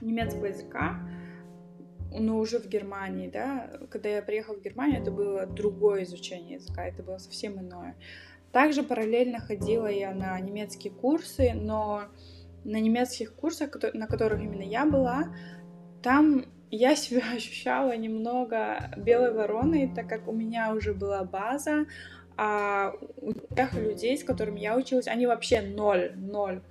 немецкого 0.00 0.46
языка, 0.46 1.00
но 2.10 2.38
уже 2.38 2.58
в 2.58 2.68
Германии, 2.68 3.28
да. 3.28 3.70
Когда 3.90 4.08
я 4.08 4.22
приехала 4.22 4.56
в 4.56 4.62
Германию, 4.62 5.00
это 5.00 5.10
было 5.10 5.46
другое 5.46 6.04
изучение 6.04 6.54
языка, 6.54 6.86
это 6.86 7.02
было 7.02 7.18
совсем 7.18 7.60
иное. 7.60 7.96
Также 8.52 8.82
параллельно 8.82 9.40
ходила 9.40 9.86
я 9.86 10.14
на 10.14 10.38
немецкие 10.40 10.92
курсы, 10.92 11.52
но 11.54 12.04
на 12.64 12.80
немецких 12.80 13.34
курсах, 13.34 13.70
на 13.92 14.06
которых 14.06 14.40
именно 14.40 14.62
я 14.62 14.86
была, 14.86 15.34
там 16.02 16.46
я 16.70 16.96
себя 16.96 17.22
ощущала 17.36 17.96
немного 17.96 18.90
белой 18.96 19.32
вороной, 19.32 19.90
так 19.94 20.08
как 20.08 20.28
у 20.28 20.32
меня 20.32 20.72
уже 20.74 20.94
была 20.94 21.24
база, 21.24 21.86
а 22.36 22.92
у 23.16 23.32
тех 23.32 23.74
людей, 23.74 24.16
с 24.16 24.22
которыми 24.22 24.60
я 24.60 24.76
училась, 24.76 25.08
они 25.08 25.26
вообще 25.26 25.60
ноль, 25.60 26.12
ноль. 26.16 26.62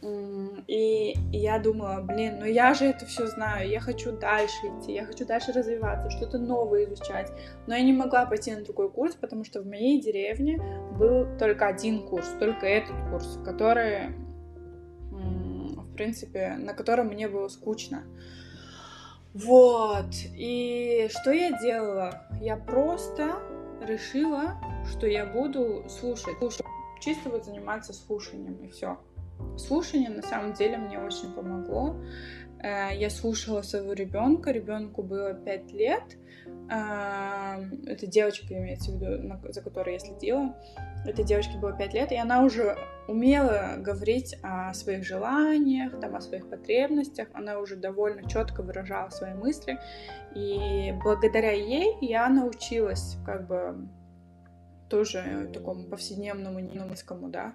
И 0.00 1.14
я 1.32 1.58
думала, 1.58 2.00
блин, 2.02 2.38
ну 2.38 2.44
я 2.44 2.72
же 2.74 2.84
это 2.84 3.04
все 3.04 3.26
знаю, 3.26 3.68
я 3.68 3.80
хочу 3.80 4.12
дальше 4.12 4.54
идти, 4.66 4.92
я 4.92 5.04
хочу 5.04 5.26
дальше 5.26 5.52
развиваться, 5.52 6.10
что-то 6.10 6.38
новое 6.38 6.84
изучать. 6.84 7.32
Но 7.66 7.74
я 7.74 7.82
не 7.82 7.92
могла 7.92 8.24
пойти 8.26 8.54
на 8.54 8.62
другой 8.62 8.90
курс, 8.90 9.14
потому 9.14 9.44
что 9.44 9.60
в 9.60 9.66
моей 9.66 10.00
деревне 10.00 10.62
был 10.96 11.26
только 11.38 11.66
один 11.66 12.06
курс, 12.06 12.28
только 12.38 12.66
этот 12.66 12.96
курс, 13.10 13.38
который, 13.44 14.10
в 15.10 15.94
принципе, 15.94 16.56
на 16.58 16.74
котором 16.74 17.08
мне 17.08 17.26
было 17.28 17.48
скучно. 17.48 18.04
Вот, 19.34 20.06
и 20.36 21.08
что 21.10 21.32
я 21.32 21.58
делала? 21.60 22.22
Я 22.40 22.56
просто 22.56 23.36
решила, 23.82 24.56
что 24.90 25.06
я 25.06 25.26
буду 25.26 25.84
слушать, 25.88 26.38
слушать 26.38 26.66
чисто 27.00 27.30
вот 27.30 27.44
заниматься 27.44 27.92
слушанием, 27.92 28.54
и 28.64 28.68
все. 28.68 28.98
Слушание 29.56 30.10
на 30.10 30.22
самом 30.22 30.52
деле 30.52 30.76
мне 30.76 30.98
очень 30.98 31.32
помогло. 31.32 31.96
Э, 32.62 32.90
я 32.94 33.10
слушала 33.10 33.62
своего 33.62 33.92
ребенка, 33.92 34.50
ребенку 34.50 35.02
было 35.02 35.34
5 35.34 35.72
лет. 35.72 36.02
Э, 36.70 37.62
это 37.86 38.06
девочка, 38.06 38.54
имеется 38.54 38.92
в 38.92 38.94
виду, 38.94 39.52
за 39.52 39.62
которой 39.62 39.94
я 39.94 39.98
следила. 39.98 40.56
Этой 41.06 41.24
девочке 41.24 41.58
было 41.58 41.72
5 41.72 41.94
лет, 41.94 42.12
и 42.12 42.16
она 42.16 42.42
уже 42.42 42.76
умела 43.06 43.76
говорить 43.78 44.36
о 44.42 44.74
своих 44.74 45.04
желаниях, 45.04 45.98
там, 46.00 46.16
о 46.16 46.20
своих 46.20 46.48
потребностях. 46.48 47.28
Она 47.32 47.58
уже 47.58 47.76
довольно 47.76 48.28
четко 48.28 48.62
выражала 48.62 49.08
свои 49.10 49.34
мысли. 49.34 49.78
И 50.34 50.92
благодаря 51.02 51.52
ей 51.52 51.96
я 52.00 52.28
научилась 52.28 53.16
как 53.24 53.46
бы 53.46 53.88
тоже 54.88 55.50
такому 55.52 55.84
повседневному 55.84 56.60
немецкому, 56.60 57.28
да. 57.28 57.54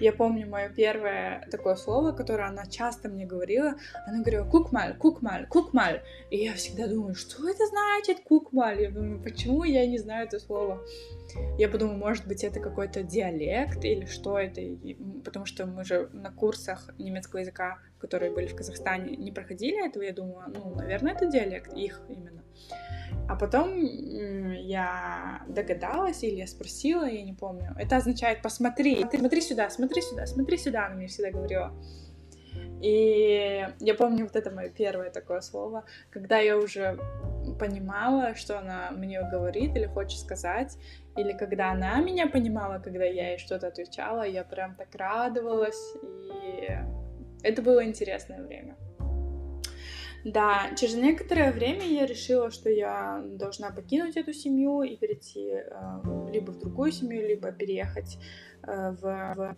Я 0.00 0.12
помню 0.12 0.48
мое 0.48 0.68
первое 0.68 1.46
такое 1.50 1.76
слово, 1.76 2.12
которое 2.12 2.48
она 2.48 2.66
часто 2.66 3.08
мне 3.08 3.26
говорила. 3.26 3.74
Она 4.06 4.20
говорила 4.20 4.44
«кукмаль, 4.44 4.96
кукмаль, 4.96 5.46
кукмаль». 5.46 6.02
И 6.30 6.38
я 6.38 6.54
всегда 6.54 6.86
думаю, 6.86 7.14
что 7.14 7.48
это 7.48 7.66
значит 7.66 8.24
кукмаль? 8.24 8.82
Я 8.82 8.90
думаю, 8.90 9.22
почему 9.22 9.64
я 9.64 9.86
не 9.86 9.98
знаю 9.98 10.26
это 10.26 10.38
слово? 10.38 10.84
Я 11.58 11.68
подумала, 11.68 11.96
может 11.96 12.26
быть, 12.26 12.44
это 12.44 12.60
какой-то 12.60 13.02
диалект 13.02 13.84
или 13.84 14.06
что 14.06 14.38
это, 14.38 14.60
потому 15.24 15.46
что 15.46 15.66
мы 15.66 15.84
же 15.84 16.08
на 16.12 16.30
курсах 16.30 16.90
немецкого 16.98 17.40
языка, 17.40 17.78
которые 17.98 18.32
были 18.32 18.46
в 18.46 18.54
Казахстане, 18.54 19.16
не 19.16 19.32
проходили 19.32 19.86
этого, 19.86 20.02
я 20.02 20.12
думала, 20.12 20.44
ну, 20.48 20.74
наверное, 20.74 21.14
это 21.14 21.26
диалект 21.26 21.72
их 21.72 22.02
именно. 22.08 22.42
А 23.28 23.36
потом 23.36 23.80
я 24.52 25.42
догадалась 25.48 26.22
или 26.22 26.36
я 26.36 26.46
спросила, 26.46 27.04
я 27.04 27.22
не 27.22 27.32
помню. 27.32 27.74
Это 27.78 27.96
означает 27.96 28.42
посмотри, 28.42 29.04
смотри 29.10 29.40
сюда, 29.40 29.70
смотри 29.70 30.02
сюда, 30.02 30.26
смотри 30.26 30.58
сюда, 30.58 30.86
она 30.86 30.96
мне 30.96 31.06
всегда 31.06 31.30
говорила. 31.30 31.72
И 32.82 33.66
я 33.80 33.94
помню 33.94 34.24
вот 34.24 34.36
это 34.36 34.50
мое 34.50 34.68
первое 34.68 35.10
такое 35.10 35.40
слово, 35.40 35.84
когда 36.10 36.38
я 36.38 36.58
уже 36.58 36.98
понимала, 37.58 38.34
что 38.34 38.58
она 38.58 38.90
мне 38.90 39.22
говорит 39.22 39.74
или 39.74 39.86
хочет 39.86 40.18
сказать, 40.18 40.76
или 41.16 41.32
когда 41.32 41.70
она 41.70 42.00
меня 42.00 42.26
понимала, 42.26 42.78
когда 42.80 43.04
я 43.04 43.30
ей 43.30 43.38
что-то 43.38 43.68
отвечала, 43.68 44.26
я 44.26 44.44
прям 44.44 44.74
так 44.74 44.94
радовалась, 44.94 45.94
и 46.02 46.68
это 47.42 47.62
было 47.62 47.84
интересное 47.84 48.42
время. 48.42 48.76
Да, 50.24 50.70
через 50.74 50.94
некоторое 50.94 51.52
время 51.52 51.86
я 51.86 52.06
решила, 52.06 52.50
что 52.50 52.70
я 52.70 53.22
должна 53.22 53.70
покинуть 53.70 54.16
эту 54.16 54.32
семью 54.32 54.82
и 54.82 54.96
перейти 54.96 55.50
э, 55.50 55.70
либо 56.32 56.50
в 56.50 56.58
другую 56.58 56.92
семью, 56.92 57.28
либо 57.28 57.52
переехать 57.52 58.18
э, 58.62 58.90
в, 58.92 59.02
в 59.02 59.56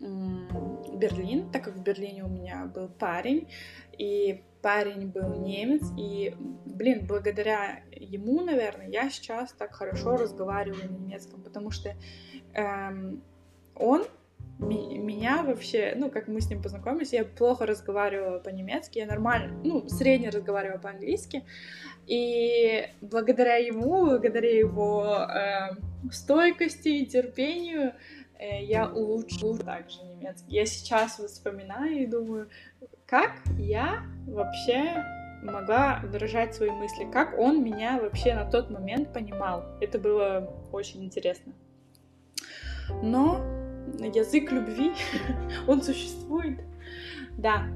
э, 0.00 0.96
Берлин, 0.96 1.50
так 1.50 1.64
как 1.64 1.76
в 1.76 1.82
Берлине 1.82 2.24
у 2.24 2.28
меня 2.28 2.64
был 2.64 2.88
парень, 2.88 3.50
и 3.98 4.42
парень 4.62 5.08
был 5.08 5.38
немец, 5.42 5.82
и, 5.98 6.34
блин, 6.64 7.06
благодаря 7.06 7.82
ему, 7.92 8.40
наверное, 8.40 8.88
я 8.88 9.10
сейчас 9.10 9.52
так 9.52 9.74
хорошо 9.74 10.16
разговариваю 10.16 10.90
на 10.90 10.96
немецком, 10.96 11.42
потому 11.42 11.70
что 11.70 11.94
эм, 12.54 13.22
он 13.74 14.04
меня 14.58 15.42
вообще, 15.42 15.94
ну, 15.96 16.10
как 16.10 16.28
мы 16.28 16.40
с 16.40 16.50
ним 16.50 16.62
познакомились, 16.62 17.12
я 17.12 17.24
плохо 17.24 17.66
разговаривала 17.66 18.38
по-немецки, 18.38 18.98
я 18.98 19.06
нормально, 19.06 19.58
ну, 19.64 19.88
средне 19.88 20.28
разговаривала 20.30 20.78
по-английски, 20.78 21.44
и 22.06 22.86
благодаря 23.00 23.56
ему, 23.56 24.06
благодаря 24.06 24.58
его 24.58 25.04
э, 25.04 25.76
стойкости 26.10 26.88
и 26.88 27.06
терпению, 27.06 27.94
э, 28.38 28.64
я 28.64 28.88
улучшила 28.88 29.58
также 29.58 30.02
немецкий. 30.04 30.52
Я 30.54 30.66
сейчас 30.66 31.18
вспоминаю 31.18 32.02
и 32.02 32.06
думаю, 32.06 32.48
как 33.06 33.32
я 33.58 34.02
вообще 34.26 35.04
могла 35.42 36.00
выражать 36.04 36.54
свои 36.54 36.70
мысли, 36.70 37.10
как 37.10 37.38
он 37.38 37.62
меня 37.64 37.98
вообще 38.00 38.34
на 38.34 38.44
тот 38.44 38.70
момент 38.70 39.12
понимал. 39.12 39.64
Это 39.80 39.98
было 39.98 40.52
очень 40.72 41.04
интересно. 41.04 41.52
Но 43.02 43.59
язык 43.98 44.50
любви, 44.52 44.92
он 45.66 45.82
существует. 45.82 46.60
Да. 47.36 47.68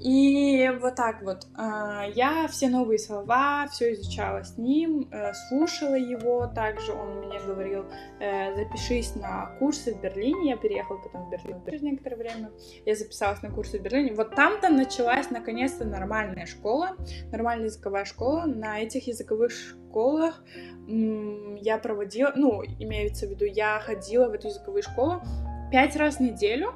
И 0.00 0.70
вот 0.80 0.94
так 0.94 1.22
вот. 1.22 1.46
А, 1.56 2.04
я 2.14 2.46
все 2.46 2.68
новые 2.68 2.98
слова, 2.98 3.66
все 3.66 3.92
изучала 3.94 4.44
с 4.44 4.56
ним, 4.56 5.08
э, 5.10 5.32
слушала 5.48 5.96
его. 5.96 6.46
Также 6.46 6.92
он 6.92 7.26
мне 7.26 7.40
говорил, 7.40 7.84
э, 8.20 8.54
запишись 8.54 9.16
на 9.16 9.46
курсы 9.58 9.94
в 9.94 10.00
Берлине. 10.00 10.50
Я 10.50 10.56
переехала 10.56 10.98
потом 10.98 11.26
в 11.26 11.30
Берлин 11.30 11.60
через 11.64 11.82
некоторое 11.82 12.16
время. 12.16 12.50
Я 12.86 12.94
записалась 12.94 13.42
на 13.42 13.50
курсы 13.50 13.80
в 13.80 13.82
Берлине. 13.82 14.14
Вот 14.14 14.36
там-то 14.36 14.68
началась 14.68 15.30
наконец-то 15.30 15.84
нормальная 15.84 16.46
школа, 16.46 16.96
нормальная 17.32 17.66
языковая 17.66 18.04
школа. 18.04 18.44
На 18.44 18.78
этих 18.78 19.08
языковых 19.08 19.50
школах 19.50 20.44
я 20.86 21.78
проводила, 21.78 22.32
ну, 22.36 22.62
имеется 22.62 23.26
в 23.26 23.30
виду, 23.30 23.44
я 23.44 23.80
ходила 23.80 24.28
в 24.28 24.32
эту 24.32 24.46
языковую 24.46 24.82
школу 24.82 25.22
пять 25.70 25.96
раз 25.96 26.16
в 26.16 26.20
неделю 26.20 26.74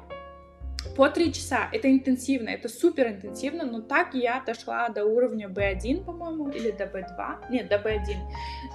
по 0.95 1.09
три 1.09 1.33
часа. 1.33 1.69
Это 1.71 1.91
интенсивно, 1.91 2.49
это 2.49 2.69
супер 2.69 3.07
интенсивно, 3.07 3.65
но 3.65 3.81
так 3.81 4.13
я 4.13 4.43
дошла 4.45 4.89
до 4.89 5.05
уровня 5.05 5.47
B1, 5.47 6.03
по-моему, 6.03 6.49
или 6.49 6.71
до 6.71 6.85
B2, 6.85 7.49
нет, 7.49 7.67
до 7.67 7.75
B1, 7.77 8.01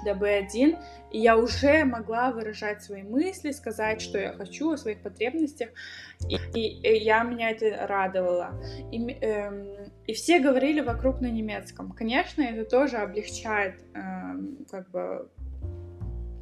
до 0.05 0.13
B1, 0.13 0.79
и 1.13 1.19
я 1.19 1.37
уже 1.37 1.85
могла 1.85 2.33
выражать 2.33 2.83
свои 2.83 3.03
мысли, 3.03 3.53
сказать, 3.53 4.01
что 4.01 4.19
я 4.19 4.33
хочу, 4.33 4.73
о 4.73 4.77
своих 4.77 5.01
потребностях, 5.01 5.71
и, 6.29 6.37
и, 6.59 6.81
и 6.81 7.05
я 7.05 7.23
меня 7.23 7.51
это 7.51 7.87
радовало. 7.87 8.61
И, 8.91 8.99
эм, 8.99 9.69
и 10.07 10.13
все 10.13 10.41
говорили 10.41 10.81
вокруг 10.81 11.21
на 11.21 11.31
немецком. 11.31 11.93
Конечно, 11.93 12.43
это 12.43 12.65
тоже 12.65 12.97
облегчает, 12.97 13.77
эм, 13.95 14.67
как 14.71 14.91
бы, 14.91 15.29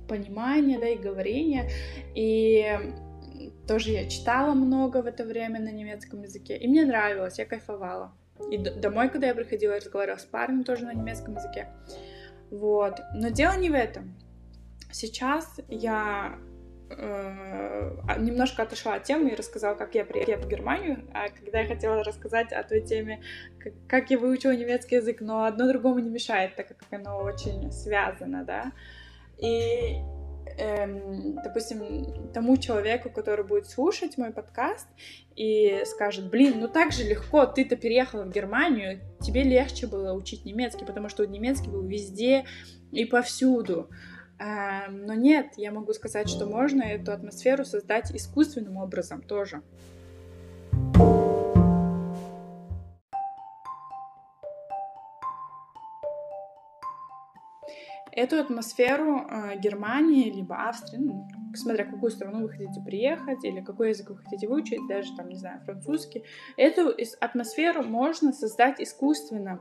понимание, 0.08 0.78
да, 0.78 0.88
и 0.88 0.96
говорение, 0.96 1.68
и 2.14 2.64
тоже 3.66 3.90
я 3.90 4.08
читала 4.08 4.54
много 4.54 5.02
в 5.02 5.06
это 5.06 5.24
время 5.24 5.60
на 5.60 5.70
немецком 5.70 6.22
языке, 6.22 6.56
и 6.56 6.68
мне 6.68 6.84
нравилось, 6.84 7.38
я 7.38 7.46
кайфовала. 7.46 8.12
И 8.50 8.58
домой, 8.58 9.08
когда 9.08 9.28
я 9.28 9.34
приходила, 9.34 9.72
я 9.72 9.80
разговаривала 9.80 10.18
с 10.18 10.24
парнем 10.24 10.64
тоже 10.64 10.84
на 10.84 10.94
немецком 10.94 11.36
языке. 11.36 11.68
Вот. 12.50 13.00
Но 13.14 13.30
дело 13.30 13.56
не 13.56 13.70
в 13.70 13.74
этом. 13.74 14.14
Сейчас 14.92 15.58
я 15.68 16.38
э, 16.90 17.90
немножко 18.18 18.62
отошла 18.62 18.94
от 18.94 19.04
темы 19.04 19.30
и 19.30 19.34
рассказала, 19.34 19.74
как 19.74 19.94
я 19.94 20.04
приехала 20.04 20.36
в 20.36 20.48
Германию, 20.48 21.08
а 21.12 21.28
когда 21.28 21.60
я 21.60 21.66
хотела 21.66 22.04
рассказать 22.04 22.52
о 22.52 22.62
той 22.62 22.82
теме, 22.82 23.22
как, 23.58 23.72
как 23.88 24.10
я 24.10 24.18
выучила 24.18 24.54
немецкий 24.54 24.96
язык, 24.96 25.20
но 25.20 25.44
одно 25.44 25.68
другому 25.68 25.98
не 25.98 26.10
мешает, 26.10 26.56
так 26.56 26.68
как 26.68 26.78
оно 26.90 27.18
очень 27.18 27.72
связано, 27.72 28.44
да. 28.44 28.72
И 29.38 29.96
эм, 30.58 31.34
допустим, 31.42 32.30
тому 32.32 32.56
человеку, 32.56 33.10
который 33.10 33.44
будет 33.44 33.68
слушать 33.68 34.18
мой 34.18 34.32
подкаст 34.32 34.86
и 35.34 35.82
скажет, 35.84 36.30
блин, 36.30 36.54
ну 36.60 36.68
так 36.68 36.92
же 36.92 37.04
легко, 37.04 37.46
ты-то 37.46 37.76
переехала 37.76 38.24
в 38.24 38.30
Германию, 38.30 39.00
тебе 39.20 39.42
легче 39.42 39.86
было 39.86 40.12
учить 40.12 40.44
немецкий, 40.44 40.84
потому 40.84 41.08
что 41.08 41.26
немецкий 41.26 41.68
был 41.68 41.82
везде 41.82 42.44
и 42.92 43.04
повсюду. 43.04 43.88
Эм, 44.38 45.06
но 45.06 45.14
нет, 45.14 45.52
я 45.56 45.72
могу 45.72 45.92
сказать, 45.92 46.28
что 46.28 46.46
можно 46.46 46.82
эту 46.82 47.12
атмосферу 47.12 47.64
создать 47.64 48.14
искусственным 48.14 48.76
образом 48.76 49.22
тоже. 49.22 49.62
Эту 58.16 58.40
атмосферу 58.40 59.26
э, 59.28 59.58
Германии 59.58 60.30
либо 60.30 60.56
Австрии, 60.68 60.98
ну, 60.98 61.28
смотря 61.54 61.84
какую 61.84 62.10
страну 62.10 62.42
вы 62.42 62.48
хотите 62.48 62.80
приехать 62.84 63.44
или 63.44 63.60
какой 63.60 63.90
язык 63.90 64.10
вы 64.10 64.16
хотите 64.16 64.48
выучить, 64.48 64.80
даже 64.88 65.14
там, 65.14 65.28
не 65.28 65.36
знаю, 65.36 65.60
французский, 65.64 66.24
эту 66.56 66.94
атмосферу 67.20 67.84
можно 67.84 68.32
создать 68.32 68.80
искусственно 68.80 69.60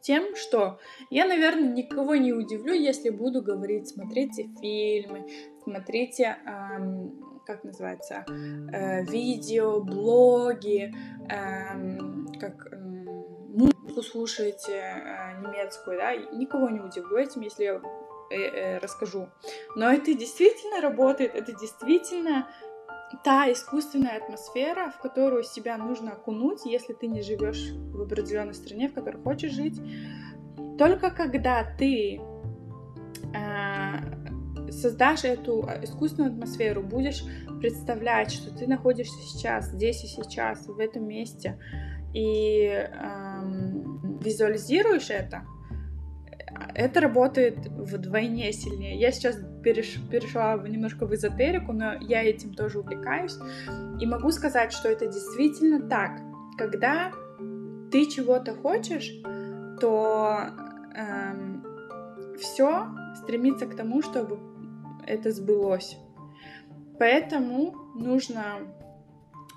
тем, 0.00 0.34
что 0.34 0.78
я, 1.10 1.26
наверное, 1.26 1.72
никого 1.72 2.16
не 2.16 2.32
удивлю, 2.32 2.74
если 2.74 3.10
буду 3.10 3.42
говорить, 3.42 3.88
смотрите 3.88 4.48
фильмы, 4.60 5.26
смотрите, 5.62 6.36
эм, 6.46 7.40
как 7.46 7.64
называется, 7.64 8.24
э, 8.28 9.04
видео, 9.04 9.80
блоги, 9.80 10.94
эм, 11.28 12.28
как 12.38 12.66
э, 12.72 13.03
музыку 13.94 14.02
слушаете 14.02 14.72
э, 14.72 15.40
немецкую, 15.40 15.98
да, 15.98 16.14
никого 16.16 16.68
не 16.70 16.80
удивлю 16.80 17.16
этим, 17.16 17.42
если 17.42 17.64
я 17.64 17.80
э, 18.30 18.36
э, 18.36 18.78
расскажу. 18.78 19.28
Но 19.76 19.92
это 19.92 20.14
действительно 20.14 20.80
работает, 20.80 21.34
это 21.34 21.52
действительно 21.52 22.48
та 23.22 23.50
искусственная 23.52 24.16
атмосфера, 24.16 24.90
в 24.90 25.00
которую 25.00 25.44
себя 25.44 25.76
нужно 25.76 26.12
окунуть, 26.12 26.64
если 26.64 26.94
ты 26.94 27.06
не 27.06 27.22
живешь 27.22 27.72
в 27.72 28.02
определенной 28.02 28.54
стране, 28.54 28.88
в 28.88 28.94
которой 28.94 29.22
хочешь 29.22 29.52
жить. 29.52 29.80
Только 30.78 31.10
когда 31.10 31.64
ты 31.78 32.20
э, 33.34 34.70
создашь 34.70 35.24
эту 35.24 35.68
искусственную 35.82 36.32
атмосферу, 36.32 36.82
будешь 36.82 37.24
представлять, 37.60 38.32
что 38.32 38.50
ты 38.50 38.66
находишься 38.66 39.20
сейчас, 39.22 39.66
здесь 39.66 40.02
и 40.04 40.08
сейчас, 40.08 40.66
в 40.66 40.78
этом 40.78 41.06
месте, 41.06 41.58
и 42.14 42.66
э, 42.66 43.83
визуализируешь 44.24 45.10
это, 45.10 45.44
это 46.74 47.00
работает 47.00 47.56
вдвойне 47.68 48.52
сильнее. 48.52 48.98
Я 48.98 49.12
сейчас 49.12 49.38
переш, 49.62 49.98
перешла 50.10 50.56
немножко 50.56 51.06
в 51.06 51.14
эзотерику, 51.14 51.72
но 51.72 51.94
я 51.94 52.22
этим 52.22 52.54
тоже 52.54 52.80
увлекаюсь. 52.80 53.36
И 54.00 54.06
могу 54.06 54.30
сказать, 54.30 54.72
что 54.72 54.88
это 54.88 55.06
действительно 55.06 55.88
так. 55.88 56.20
Когда 56.58 57.12
ты 57.90 58.06
чего-то 58.06 58.54
хочешь, 58.54 59.12
то 59.80 60.38
эм, 60.96 61.64
все 62.38 62.88
стремится 63.16 63.66
к 63.66 63.76
тому, 63.76 64.02
чтобы 64.02 64.38
это 65.06 65.30
сбылось. 65.30 65.96
Поэтому 66.98 67.74
нужно 67.94 68.42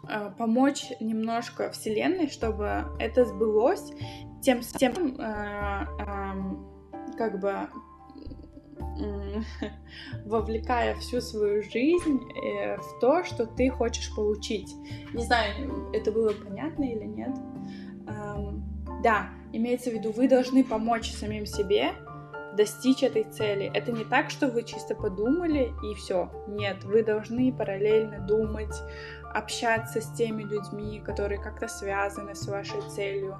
э, 0.10 0.32
помочь 0.38 0.91
немножко 0.99 1.71
Вселенной, 1.71 2.30
чтобы 2.30 2.86
это 2.99 3.25
сбылось, 3.25 3.93
тем, 4.41 4.62
тем 4.62 5.15
э, 5.19 5.86
э, 6.00 7.15
как 7.17 7.39
бы 7.39 7.67
вовлекая 10.26 10.95
всю 10.95 11.21
свою 11.21 11.63
жизнь 11.63 12.19
э, 12.19 12.78
в 12.78 13.00
то, 13.00 13.23
что 13.23 13.45
ты 13.45 13.69
хочешь 13.69 14.13
получить. 14.15 14.73
Не 15.13 15.23
знаю, 15.23 15.91
это 15.93 16.12
было 16.12 16.34
понятно 16.34 16.84
или 16.84 17.06
нет. 17.06 17.36
Эм, 18.08 18.63
да, 19.04 19.30
имеется 19.54 19.89
в 19.89 19.93
виду, 19.93 20.12
вы 20.12 20.28
должны 20.28 20.63
помочь 20.63 21.12
самим 21.12 21.45
себе 21.45 21.93
достичь 22.58 23.04
этой 23.04 23.23
цели. 23.23 23.71
Это 23.73 23.91
не 23.91 24.04
так, 24.04 24.30
что 24.30 24.47
вы 24.47 24.63
чисто 24.63 24.95
подумали 24.95 25.71
и 25.84 25.95
все. 25.95 26.32
Нет, 26.47 26.84
вы 26.84 27.04
должны 27.04 27.54
параллельно 27.54 28.19
думать, 28.19 28.76
общаться 29.38 30.02
с 30.02 30.12
теми 30.13 30.43
людьми, 30.43 31.00
которые 31.00 31.41
как-то 31.41 31.67
связаны 31.67 32.36
с 32.36 32.47
вашей 32.47 32.82
целью, 32.89 33.38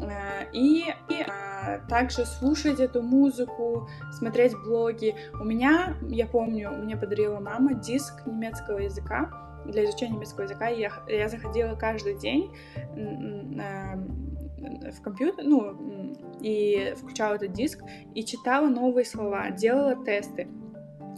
Э, 0.00 0.46
и, 0.52 0.84
и 1.08 1.22
а, 1.26 1.80
также 1.88 2.24
слушать 2.24 2.78
эту 2.78 3.02
музыку, 3.02 3.88
смотреть 4.12 4.56
блоги. 4.56 5.14
У 5.40 5.44
меня, 5.44 5.96
я 6.08 6.26
помню, 6.26 6.70
мне 6.70 6.96
подарила 6.96 7.40
мама 7.40 7.74
диск 7.74 8.24
немецкого 8.26 8.78
языка 8.78 9.30
для 9.66 9.84
изучения 9.84 10.14
немецкого 10.14 10.44
языка. 10.44 10.68
Я, 10.68 10.92
я 11.08 11.28
заходила 11.28 11.74
каждый 11.74 12.16
день 12.16 12.52
в 12.96 15.02
компьютер, 15.02 15.44
ну, 15.44 16.14
и 16.40 16.94
включала 16.96 17.34
этот 17.34 17.52
диск 17.52 17.80
и 18.14 18.24
читала 18.24 18.68
новые 18.68 19.04
слова, 19.04 19.50
делала 19.50 19.96
тесты. 20.04 20.48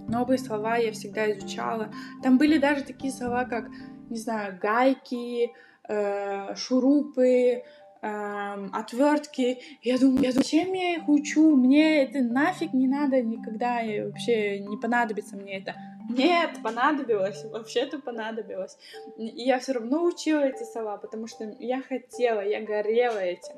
Новые 0.09 0.39
слова 0.39 0.77
я 0.77 0.91
всегда 0.93 1.31
изучала. 1.31 1.91
Там 2.23 2.39
были 2.39 2.59
даже 2.59 2.83
такие 2.83 3.13
слова, 3.13 3.45
как, 3.45 3.67
не 4.11 4.19
знаю, 4.19 4.59
гайки, 4.61 5.53
э, 5.89 6.55
шурупы, 6.57 7.63
эм, 8.03 8.71
отвертки. 8.73 9.59
Я 9.83 9.99
думаю, 9.99 10.23
я 10.23 10.31
думаю, 10.31 10.33
зачем 10.33 10.73
я 10.73 10.97
их 10.97 11.09
учу? 11.09 11.57
Мне 11.57 12.03
это 12.03 12.21
нафиг 12.21 12.73
не 12.73 12.89
надо 12.89 13.23
никогда, 13.23 13.81
и 13.81 14.03
вообще 14.03 14.61
не 14.61 14.77
понадобится 14.77 15.37
мне 15.37 15.59
это. 15.59 15.75
Нет, 16.09 16.51
понадобилось, 16.63 17.45
вообще-то 17.45 18.01
понадобилось. 18.01 18.77
И 19.17 19.43
я 19.43 19.61
все 19.61 19.73
равно 19.73 20.05
учила 20.05 20.41
эти 20.41 20.65
слова, 20.65 20.97
потому 20.97 21.29
что 21.29 21.55
я 21.61 21.83
хотела, 21.83 22.41
я 22.41 22.61
горела 22.61 23.19
этим. 23.19 23.55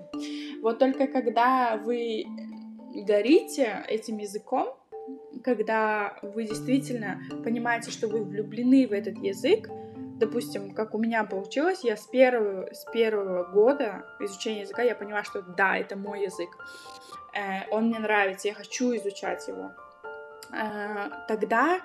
Вот 0.60 0.78
только 0.78 1.06
когда 1.06 1.78
вы 1.78 2.26
горите 2.94 3.84
этим 3.88 4.18
языком, 4.18 4.76
когда 5.42 6.18
вы 6.22 6.44
действительно 6.44 7.20
понимаете, 7.42 7.90
что 7.90 8.06
вы 8.06 8.22
влюблены 8.22 8.86
в 8.86 8.92
этот 8.92 9.18
язык, 9.18 9.70
допустим, 10.22 10.72
как 10.72 10.94
у 10.94 10.98
меня 10.98 11.24
получилось, 11.24 11.80
я 11.82 11.96
с 11.96 12.06
первого, 12.06 12.72
с 12.72 12.84
первого 12.92 13.44
года 13.44 14.04
изучения 14.20 14.60
языка 14.60 14.82
я 14.82 14.94
поняла, 14.94 15.24
что 15.24 15.42
да, 15.42 15.76
это 15.76 15.96
мой 15.96 16.22
язык. 16.22 16.50
Э, 17.34 17.68
он 17.70 17.86
мне 17.88 17.98
нравится, 17.98 18.48
я 18.48 18.54
хочу 18.54 18.94
изучать 18.96 19.48
его. 19.48 19.72
Э, 20.52 21.10
тогда 21.26 21.80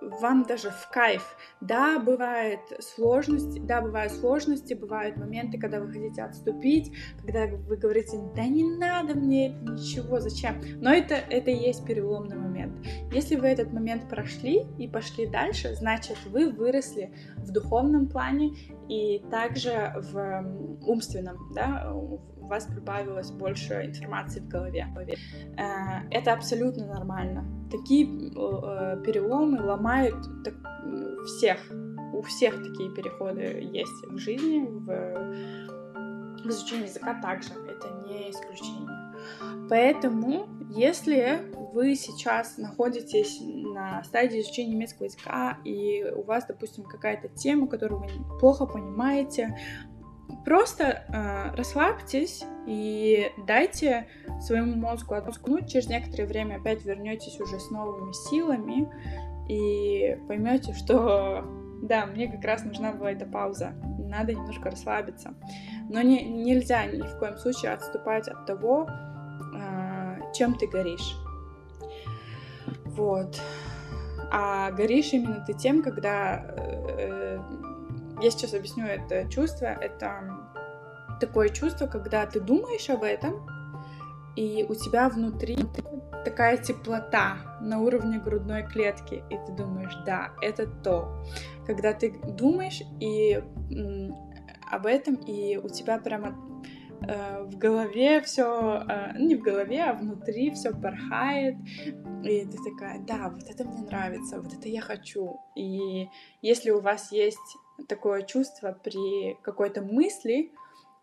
вам 0.00 0.44
даже 0.44 0.70
в 0.70 0.88
кайф. 0.90 1.36
Да, 1.60 1.98
бывает 1.98 2.60
сложности, 2.80 3.58
да, 3.58 3.80
бывают 3.80 4.12
сложности, 4.12 4.74
бывают 4.74 5.16
моменты, 5.16 5.58
когда 5.58 5.80
вы 5.80 5.92
хотите 5.92 6.22
отступить, 6.22 6.92
когда 7.22 7.46
вы 7.46 7.76
говорите, 7.76 8.18
да 8.34 8.46
не 8.46 8.64
надо 8.64 9.14
мне 9.14 9.50
это, 9.50 9.72
ничего, 9.72 10.20
зачем? 10.20 10.60
Но 10.80 10.92
это, 10.92 11.14
это 11.14 11.50
и 11.50 11.56
есть 11.56 11.84
переломный 11.84 12.36
момент. 12.36 12.74
Если 13.12 13.36
вы 13.36 13.48
этот 13.48 13.72
момент 13.72 14.08
прошли 14.08 14.66
и 14.78 14.88
пошли 14.88 15.26
дальше, 15.26 15.74
значит, 15.74 16.16
вы 16.26 16.50
выросли 16.50 17.12
в 17.36 17.52
духовном 17.52 18.08
плане 18.08 18.54
и 18.88 19.22
также 19.30 19.94
в 20.12 20.78
умственном, 20.86 21.52
да, 21.54 21.92
вас 22.50 22.66
прибавилось 22.66 23.30
больше 23.30 23.86
информации 23.86 24.40
в 24.40 24.48
голове. 24.48 24.86
Э, 25.56 26.06
это 26.10 26.32
абсолютно 26.32 26.86
нормально. 26.86 27.44
Такие 27.70 28.06
переломы 28.06 29.62
ломают 29.62 30.16
всех. 31.26 31.58
У 32.12 32.22
всех 32.22 32.56
такие 32.56 32.90
переходы 32.94 33.42
есть 33.72 34.04
в 34.06 34.18
жизни, 34.18 34.66
в, 34.66 34.86
в 36.42 36.48
изучении 36.48 36.86
языка 36.86 37.14
также. 37.22 37.50
Это 37.50 37.88
не 38.06 38.30
исключение. 38.30 38.88
Поэтому, 39.68 40.48
если 40.70 41.40
вы 41.72 41.94
сейчас 41.94 42.58
находитесь 42.58 43.38
на 43.40 44.02
стадии 44.02 44.40
изучения 44.40 44.74
немецкого 44.74 45.06
языка, 45.06 45.58
и 45.64 46.04
у 46.14 46.22
вас, 46.22 46.44
допустим, 46.46 46.84
какая-то 46.84 47.28
тема, 47.28 47.68
которую 47.68 48.00
вы 48.00 48.38
плохо 48.38 48.66
понимаете, 48.66 49.56
Просто 50.44 51.04
э, 51.08 51.54
расслабьтесь 51.56 52.44
и 52.66 53.30
дайте 53.46 54.06
своему 54.40 54.76
мозгу 54.76 55.14
отдохнуть. 55.14 55.70
Через 55.70 55.88
некоторое 55.88 56.26
время 56.26 56.56
опять 56.56 56.84
вернетесь 56.84 57.40
уже 57.40 57.58
с 57.58 57.70
новыми 57.70 58.12
силами 58.12 58.88
и 59.48 60.16
поймете, 60.28 60.72
что 60.74 61.44
да, 61.82 62.06
мне 62.06 62.28
как 62.28 62.44
раз 62.44 62.64
нужна 62.64 62.92
была 62.92 63.12
эта 63.12 63.26
пауза. 63.26 63.74
Надо 63.98 64.34
немножко 64.34 64.70
расслабиться. 64.70 65.34
Но 65.88 66.02
не, 66.02 66.24
нельзя 66.24 66.86
ни 66.86 67.02
в 67.02 67.18
коем 67.18 67.36
случае 67.36 67.72
отступать 67.72 68.28
от 68.28 68.46
того, 68.46 68.88
э, 69.54 70.32
чем 70.34 70.54
ты 70.54 70.66
горишь. 70.66 71.16
Вот. 72.86 73.40
А 74.32 74.70
горишь 74.70 75.12
именно 75.12 75.44
ты 75.44 75.54
тем, 75.54 75.82
когда 75.82 76.44
э, 76.56 77.38
я 78.20 78.30
сейчас 78.30 78.54
объясню 78.54 78.86
это 78.86 79.28
чувство. 79.30 79.66
Это 79.66 80.22
такое 81.20 81.48
чувство, 81.50 81.86
когда 81.86 82.26
ты 82.26 82.40
думаешь 82.40 82.88
об 82.90 83.02
этом, 83.02 83.46
и 84.36 84.64
у 84.68 84.74
тебя 84.74 85.08
внутри 85.08 85.58
такая 86.24 86.56
теплота 86.56 87.58
на 87.60 87.80
уровне 87.80 88.18
грудной 88.18 88.66
клетки, 88.66 89.22
и 89.30 89.36
ты 89.46 89.52
думаешь, 89.52 89.94
да, 90.06 90.32
это 90.42 90.66
то. 90.66 91.24
Когда 91.66 91.92
ты 91.92 92.12
думаешь 92.12 92.82
и 93.00 93.42
об 94.70 94.86
этом, 94.86 95.14
и 95.14 95.56
у 95.56 95.68
тебя 95.68 95.98
прямо 95.98 96.36
э, 97.02 97.42
в 97.42 97.56
голове 97.58 98.20
все, 98.22 98.84
э, 98.88 99.18
не 99.18 99.34
в 99.34 99.42
голове, 99.42 99.82
а 99.82 99.94
внутри 99.94 100.52
все 100.52 100.72
порхает, 100.72 101.56
и 102.22 102.44
ты 102.44 102.56
такая, 102.56 103.00
да, 103.00 103.30
вот 103.30 103.42
это 103.48 103.64
мне 103.64 103.82
нравится, 103.82 104.40
вот 104.40 104.52
это 104.52 104.68
я 104.68 104.80
хочу. 104.80 105.40
И 105.56 106.08
если 106.40 106.70
у 106.70 106.80
вас 106.80 107.10
есть 107.10 107.56
такое 107.88 108.22
чувство 108.22 108.76
при 108.82 109.34
какой-то 109.42 109.82
мысли, 109.82 110.52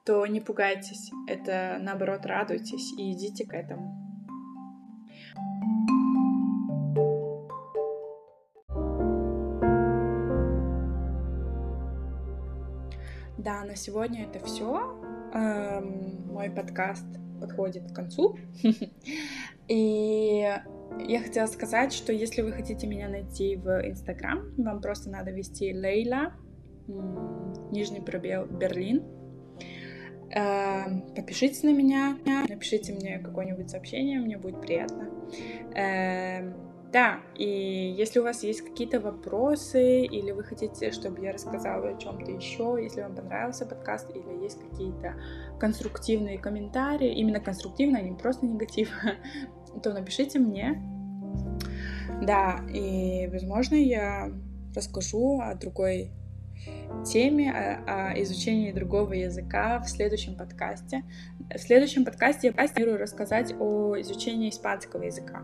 то 0.06 0.26
не 0.26 0.40
пугайтесь, 0.40 1.12
это 1.28 1.78
наоборот 1.82 2.26
радуйтесь 2.26 2.94
и 2.98 3.12
идите 3.12 3.46
к 3.46 3.54
этому. 3.54 4.08
Да, 13.38 13.64
на 13.64 13.76
сегодня 13.76 14.26
это 14.26 14.44
все. 14.46 15.00
Эм, 15.34 16.28
мой 16.34 16.50
подкаст 16.50 17.06
подходит 17.40 17.92
к 17.92 17.96
концу. 17.96 18.38
И 19.68 20.40
я 21.00 21.20
хотела 21.22 21.46
сказать, 21.48 21.94
что 21.94 22.12
если 22.12 22.42
вы 22.42 22.52
хотите 22.52 22.88
меня 22.88 23.08
найти 23.10 23.56
в 23.56 23.68
Инстаграм, 23.88 24.54
вам 24.58 24.82
просто 24.82 25.10
надо 25.10 25.32
вести 25.32 25.74
Лейла 25.74 26.34
нижний 27.72 28.02
пробел 28.02 28.46
Берлин. 28.46 29.04
Эм, 30.30 31.04
подпишитесь 31.16 31.64
на 31.64 31.74
меня, 31.74 32.18
напишите 32.50 32.94
мне 32.94 33.20
какое-нибудь 33.20 33.70
сообщение, 33.70 34.20
мне 34.20 34.38
будет 34.38 34.60
приятно. 34.60 35.10
Эм, 35.74 36.54
да, 36.92 37.20
и 37.36 37.94
если 37.98 38.20
у 38.20 38.24
вас 38.24 38.44
есть 38.44 38.62
какие-то 38.62 39.00
вопросы, 39.00 40.04
или 40.04 40.32
вы 40.32 40.44
хотите, 40.44 40.92
чтобы 40.92 41.22
я 41.22 41.34
рассказала 41.34 41.90
о 41.90 41.98
чем-то 41.98 42.32
еще, 42.32 42.78
если 42.82 43.02
вам 43.02 43.16
понравился 43.16 43.66
подкаст, 43.66 44.10
или 44.16 44.44
есть 44.44 44.60
какие-то 44.60 45.16
конструктивные 45.60 46.38
комментарии, 46.38 47.14
именно 47.14 47.40
конструктивные, 47.40 48.04
а 48.04 48.06
не 48.06 48.16
просто 48.16 48.46
негатив, 48.46 48.90
то 49.84 49.94
напишите 49.94 50.40
мне. 50.40 50.82
Да, 52.22 52.62
и, 52.74 53.28
возможно, 53.32 53.76
я 53.76 54.32
расскажу 54.74 55.40
о 55.42 55.56
другой 55.56 56.12
теме, 57.06 57.52
о, 57.52 58.12
о 58.12 58.22
изучении 58.22 58.72
другого 58.72 59.14
языка 59.14 59.80
в 59.80 59.90
следующем 59.90 60.36
подкасте. 60.36 61.04
В 61.54 61.58
следующем 61.58 62.06
подкасте 62.06 62.48
я 62.48 62.54
планирую 62.54 62.98
рассказать 62.98 63.54
о 63.60 64.00
изучении 64.00 64.50
испанского 64.50 65.04
языка. 65.04 65.44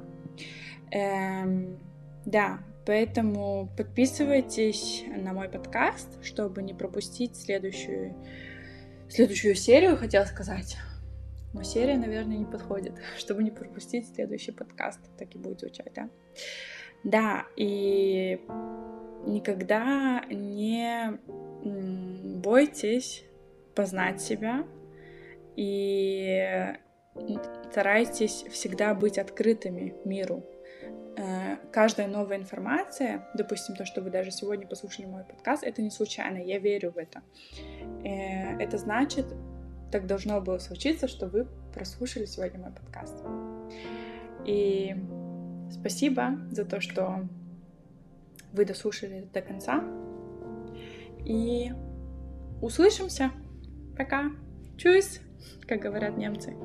Эм, 0.92 1.80
да, 2.26 2.60
поэтому 2.86 3.70
подписывайтесь 3.78 5.04
на 5.08 5.34
мой 5.34 5.50
подкаст, 5.50 6.24
чтобы 6.24 6.62
не 6.62 6.74
пропустить 6.74 7.36
следующую, 7.36 8.16
следующую 9.10 9.56
серию, 9.56 9.98
хотела 9.98 10.26
сказать. 10.26 10.78
Но 11.54 11.62
серия, 11.64 11.98
наверное, 11.98 12.38
не 12.38 12.46
подходит, 12.46 12.94
чтобы 13.18 13.44
не 13.44 13.52
пропустить 13.52 14.14
следующий 14.14 14.52
подкаст. 14.52 15.00
Так 15.18 15.36
и 15.36 15.38
будет 15.38 15.60
звучать, 15.60 15.92
да? 15.96 16.10
Да, 17.04 17.46
и 17.58 18.40
никогда 19.26 20.24
не 20.30 21.20
бойтесь 22.40 23.24
познать 23.76 24.22
себя 24.22 24.66
и 25.56 26.76
старайтесь 27.72 28.46
всегда 28.50 28.94
быть 28.94 29.18
открытыми 29.18 29.96
миру, 30.06 30.44
Э, 31.16 31.58
каждая 31.72 32.08
новая 32.08 32.38
информация, 32.38 33.28
допустим, 33.36 33.76
то, 33.76 33.86
что 33.86 34.02
вы 34.02 34.10
даже 34.10 34.32
сегодня 34.32 34.68
послушали 34.68 35.06
мой 35.06 35.24
подкаст, 35.24 35.64
это 35.64 35.82
не 35.82 35.92
случайно, 35.92 36.38
я 36.38 36.58
верю 36.58 36.92
в 36.92 36.98
это. 36.98 37.22
Э, 38.04 38.58
это 38.60 38.78
значит, 38.78 39.26
так 39.92 40.08
должно 40.08 40.42
было 40.42 40.58
случиться, 40.58 41.08
что 41.08 41.28
вы 41.28 41.48
прослушали 41.74 42.26
сегодня 42.26 42.60
мой 42.60 42.72
подкаст. 42.72 43.24
И 44.46 44.96
спасибо 45.72 46.40
за 46.50 46.66
то, 46.66 46.82
что 46.82 47.28
вы 48.54 48.66
дослушали 48.66 49.28
до 49.34 49.42
конца. 49.42 49.84
И 51.26 51.72
услышимся. 52.62 53.32
Пока. 53.98 54.32
Чусь, 54.78 55.20
как 55.68 55.82
говорят 55.82 56.18
немцы. 56.18 56.56